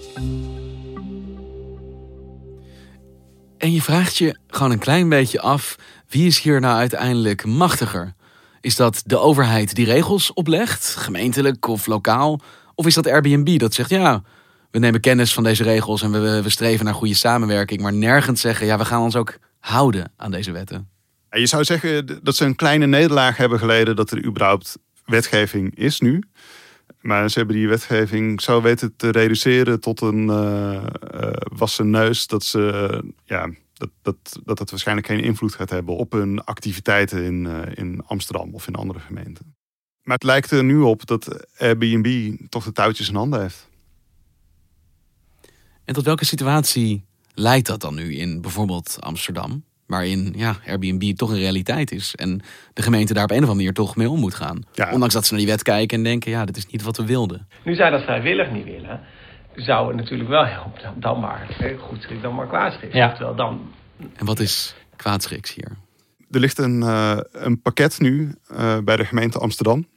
En 3.58 3.72
je 3.72 3.82
vraagt 3.82 4.18
je 4.18 4.38
gewoon 4.48 4.72
een 4.72 4.80
klein 4.80 5.10
beetje 5.10 5.42
af: 5.42 5.76
wie 6.10 6.28
is 6.28 6.40
hier 6.40 6.60
nou 6.60 6.78
uiteindelijk 6.78 7.46
machtiger? 7.46 8.14
Is 8.62 8.76
dat 8.76 9.02
de 9.06 9.20
overheid 9.20 9.76
die 9.76 9.86
regels 9.86 10.34
oplegt, 10.34 10.86
gemeentelijk 10.86 11.68
of 11.68 11.86
lokaal? 11.86 12.40
Of 12.76 12.86
is 12.86 12.94
dat 12.94 13.08
Airbnb 13.08 13.60
dat 13.60 13.74
zegt: 13.74 13.90
ja, 13.90 14.24
we 14.72 14.80
nemen 14.80 15.02
kennis 15.02 15.34
van 15.34 15.44
deze 15.44 15.64
regels 15.64 16.02
en 16.02 16.12
we, 16.12 16.42
we 16.42 16.50
streven 16.50 16.86
naar 16.86 16.94
goede 16.94 17.14
samenwerking, 17.14 17.82
maar 17.82 17.94
nergens 17.94 18.42
zeggen: 18.42 18.66
ja, 18.66 18.78
we 18.78 18.86
gaan 18.86 19.02
ons 19.02 19.16
ook 19.16 19.38
houden 19.62 20.12
aan 20.18 20.32
deze 20.32 20.52
wetten? 20.52 20.90
Je 21.30 21.46
zou 21.46 21.64
zeggen 21.64 22.24
dat 22.24 22.36
ze 22.36 22.46
een 22.46 22.56
kleine 22.56 22.86
nederlaag 22.86 23.38
hebben 23.38 23.60
geleden 23.60 23.96
dat 23.96 24.12
er 24.12 24.26
überhaupt 24.26 24.78
wetgeving 25.06 25.76
is 25.76 26.00
nu. 26.00 26.24
Maar 27.02 27.30
ze 27.30 27.38
hebben 27.38 27.56
die 27.56 27.68
wetgeving 27.68 28.42
zo 28.42 28.62
weten 28.62 28.96
te 28.96 29.10
reduceren 29.10 29.80
tot 29.80 30.02
een 30.02 30.28
uh, 30.28 30.84
uh, 31.14 31.32
wassen 31.56 31.90
neus. 31.90 32.28
Dat, 32.28 32.44
ze, 32.44 33.04
ja, 33.26 33.50
dat, 33.74 33.90
dat, 34.02 34.40
dat 34.44 34.60
het 34.60 34.70
waarschijnlijk 34.70 35.08
geen 35.08 35.24
invloed 35.24 35.56
gaat 35.56 35.70
hebben 35.70 35.96
op 35.96 36.12
hun 36.12 36.44
activiteiten 36.44 37.24
in, 37.24 37.46
in 37.76 38.02
Amsterdam 38.06 38.54
of 38.54 38.68
in 38.68 38.76
andere 38.76 39.00
gemeenten. 39.00 39.56
Maar 40.02 40.16
het 40.16 40.24
lijkt 40.24 40.52
er 40.52 40.64
nu 40.64 40.80
op 40.80 41.06
dat 41.06 41.46
Airbnb 41.58 42.38
toch 42.50 42.64
de 42.64 42.72
touwtjes 42.72 43.10
in 43.10 43.16
handen 43.16 43.42
heeft. 43.42 43.70
En 45.86 45.94
tot 45.94 46.06
welke 46.06 46.26
situatie 46.26 47.06
leidt 47.34 47.68
dat 47.68 47.82
dan 47.82 47.96
nu 47.96 48.16
in 48.16 48.42
bijvoorbeeld 48.42 48.98
Amsterdam? 49.00 49.64
waarin 49.92 50.34
ja, 50.36 50.56
Airbnb 50.68 51.16
toch 51.16 51.30
een 51.30 51.38
realiteit 51.38 51.92
is. 51.92 52.16
En 52.16 52.42
de 52.74 52.82
gemeente 52.82 53.14
daar 53.14 53.24
op 53.24 53.30
een 53.30 53.36
of 53.36 53.42
andere 53.42 53.58
manier 53.58 53.74
toch 53.74 53.96
mee 53.96 54.10
om 54.10 54.20
moet 54.20 54.36
gaan. 54.36 54.64
Ja. 54.74 54.92
Ondanks 54.92 55.14
dat 55.14 55.26
ze 55.26 55.32
naar 55.34 55.42
die 55.42 55.52
wet 55.52 55.64
kijken 55.64 55.98
en 55.98 56.04
denken, 56.04 56.32
ja, 56.32 56.46
dit 56.46 56.58
is 56.58 56.66
niet 56.66 56.84
wat 56.84 56.98
we 56.98 57.06
wilden. 57.06 57.48
Nu 57.64 57.76
zij 57.76 57.90
dat 57.90 58.02
vrijwillig 58.04 58.52
niet 58.52 58.66
willen, 58.66 59.00
zou 59.56 59.88
het 59.88 59.96
natuurlijk 59.96 60.30
wel 60.30 60.46
helpen. 60.46 60.94
Dan 60.96 61.20
maar 61.20 61.58
goed 61.80 62.02
schrik, 62.02 62.22
dan 62.22 62.36
maar 62.36 62.48
kwaadschriks. 62.48 62.94
Ja. 62.94 63.12
Terwijl 63.12 63.36
dan... 63.36 63.74
En 64.16 64.26
wat 64.26 64.40
is 64.40 64.76
kwaadschriks 64.96 65.54
hier? 65.54 65.72
Er 66.32 66.40
ligt 66.40 66.58
een, 66.58 66.82
uh, 66.82 67.18
een 67.32 67.62
pakket 67.62 68.00
nu 68.00 68.36
uh, 68.52 68.78
bij 68.78 68.96
de 68.96 69.06
gemeente 69.06 69.40
Amsterdam. 69.40 69.88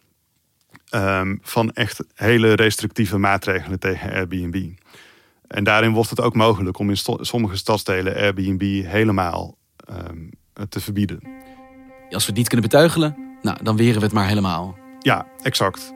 Um, 0.94 1.38
van 1.42 1.73
echt 1.73 2.05
hele 2.14 2.55
restrictieve 2.55 3.18
maatregelen 3.18 3.79
tegen 3.79 4.12
Airbnb. 4.12 4.70
En 5.54 5.64
daarin 5.64 5.92
wordt 5.92 6.10
het 6.10 6.20
ook 6.20 6.34
mogelijk 6.34 6.78
om 6.78 6.90
in 6.90 6.96
sommige 7.20 7.56
stadsdelen 7.56 8.14
Airbnb 8.14 8.84
helemaal 8.86 9.56
um, 9.90 10.30
te 10.68 10.80
verbieden. 10.80 11.20
Als 12.10 12.22
we 12.22 12.28
het 12.28 12.36
niet 12.36 12.48
kunnen 12.48 12.68
beteugelen, 12.68 13.16
nou, 13.42 13.58
dan 13.62 13.76
weren 13.76 13.98
we 13.98 14.04
het 14.04 14.14
maar 14.14 14.28
helemaal. 14.28 14.78
Ja, 14.98 15.26
exact. 15.42 15.92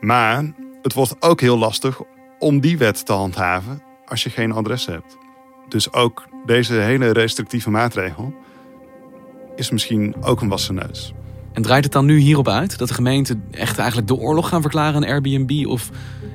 Maar 0.00 0.52
het 0.82 0.92
wordt 0.92 1.22
ook 1.22 1.40
heel 1.40 1.58
lastig 1.58 2.00
om 2.38 2.60
die 2.60 2.78
wet 2.78 3.06
te 3.06 3.12
handhaven 3.12 3.82
als 4.06 4.22
je 4.22 4.30
geen 4.30 4.52
adres 4.52 4.86
hebt. 4.86 5.16
Dus 5.68 5.92
ook 5.92 6.28
deze 6.46 6.74
hele 6.74 7.10
restrictieve 7.10 7.70
maatregel 7.70 8.34
is 9.56 9.70
misschien 9.70 10.14
ook 10.22 10.40
een 10.40 10.48
wassen 10.48 10.74
neus. 10.74 11.12
En 11.52 11.62
draait 11.62 11.84
het 11.84 11.92
dan 11.92 12.04
nu 12.04 12.18
hierop 12.18 12.48
uit 12.48 12.78
dat 12.78 12.88
de 12.88 12.94
gemeenten 12.94 13.42
echt 13.50 13.78
eigenlijk 13.78 14.08
de 14.08 14.14
oorlog 14.14 14.48
gaan 14.48 14.60
verklaren 14.60 14.94
aan 14.94 15.10
Airbnb? 15.10 15.66
Of 15.66 15.90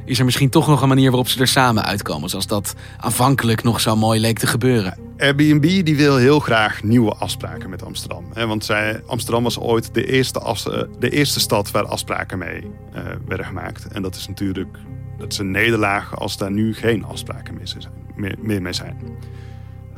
is 0.05 0.19
er 0.19 0.25
misschien 0.25 0.49
toch 0.49 0.67
nog 0.67 0.81
een 0.81 0.87
manier 0.87 1.09
waarop 1.09 1.27
ze 1.27 1.39
er 1.39 1.47
samen 1.47 1.85
uitkomen, 1.85 2.29
zoals 2.29 2.47
dat 2.47 2.73
aanvankelijk 2.97 3.63
nog 3.63 3.81
zo 3.81 3.95
mooi 3.95 4.19
leek 4.19 4.39
te 4.39 4.47
gebeuren? 4.47 4.97
Airbnb 5.17 5.85
die 5.85 5.95
wil 5.95 6.17
heel 6.17 6.39
graag 6.39 6.83
nieuwe 6.83 7.13
afspraken 7.13 7.69
met 7.69 7.83
Amsterdam. 7.83 8.25
Want 8.33 8.65
zij, 8.65 9.01
Amsterdam 9.05 9.43
was 9.43 9.59
ooit 9.59 9.93
de 9.93 10.05
eerste, 10.05 10.39
eh, 10.39 10.81
de 10.99 11.09
eerste 11.09 11.39
stad 11.39 11.71
waar 11.71 11.85
afspraken 11.85 12.37
mee 12.37 12.61
uh, 12.95 13.01
werden 13.27 13.45
gemaakt. 13.45 13.87
En 13.87 14.01
dat 14.01 14.15
is 14.15 14.27
natuurlijk 14.27 14.77
dat 15.17 15.31
is 15.31 15.37
een 15.37 15.51
nederlaag 15.51 16.19
als 16.19 16.37
daar 16.37 16.51
nu 16.51 16.73
geen 16.73 17.03
afspraken 17.03 17.53
meer, 17.53 17.67
zijn, 17.67 17.93
meer, 18.41 18.61
mee 18.61 18.73
zijn. 18.73 18.97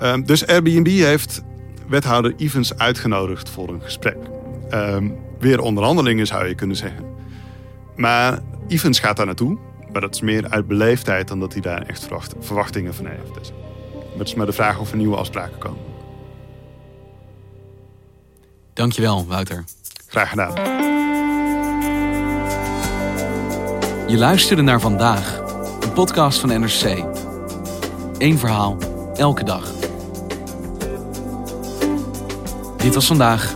Um, 0.01 0.25
dus 0.25 0.47
Airbnb 0.47 0.87
heeft 0.87 1.43
wethouder 1.87 2.33
Evans 2.37 2.77
uitgenodigd 2.77 3.49
voor 3.49 3.69
een 3.69 3.81
gesprek. 3.81 4.17
Um, 4.73 5.17
weer 5.39 5.61
onderhandelingen 5.61 6.27
zou 6.27 6.47
je 6.47 6.55
kunnen 6.55 6.75
zeggen. 6.75 7.05
Maar 7.95 8.39
Evans 8.67 8.99
gaat 8.99 9.17
daar 9.17 9.25
naartoe 9.25 9.57
Maar 9.91 10.01
dat 10.01 10.15
is 10.15 10.21
meer 10.21 10.49
uit 10.49 10.67
beleefdheid 10.67 11.27
dan 11.27 11.39
dat 11.39 11.53
hij 11.53 11.61
daar 11.61 11.81
echt 11.81 12.01
verwacht, 12.01 12.33
verwachtingen 12.39 12.93
van 12.93 13.05
heeft. 13.05 13.33
Dus 13.33 13.51
het 14.17 14.27
is 14.27 14.35
maar 14.35 14.45
de 14.45 14.51
vraag 14.51 14.79
of 14.79 14.91
er 14.91 14.97
nieuwe 14.97 15.15
afspraken 15.15 15.57
komen. 15.57 15.81
Dankjewel, 18.73 19.25
Wouter. 19.27 19.63
Graag 20.07 20.29
gedaan. 20.29 20.53
Je 24.07 24.17
luisterde 24.17 24.61
naar 24.61 24.79
vandaag, 24.79 25.41
een 25.79 25.93
podcast 25.93 26.39
van 26.39 26.49
NRC. 26.59 27.03
Eén 28.17 28.37
verhaal, 28.37 28.77
elke 29.15 29.43
dag. 29.43 29.71
Dit 32.77 32.93
was 32.93 33.07
vandaag, 33.07 33.55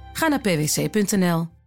Ga 0.13 0.27
naar 0.27 0.41
pwc.nl. 0.41 1.60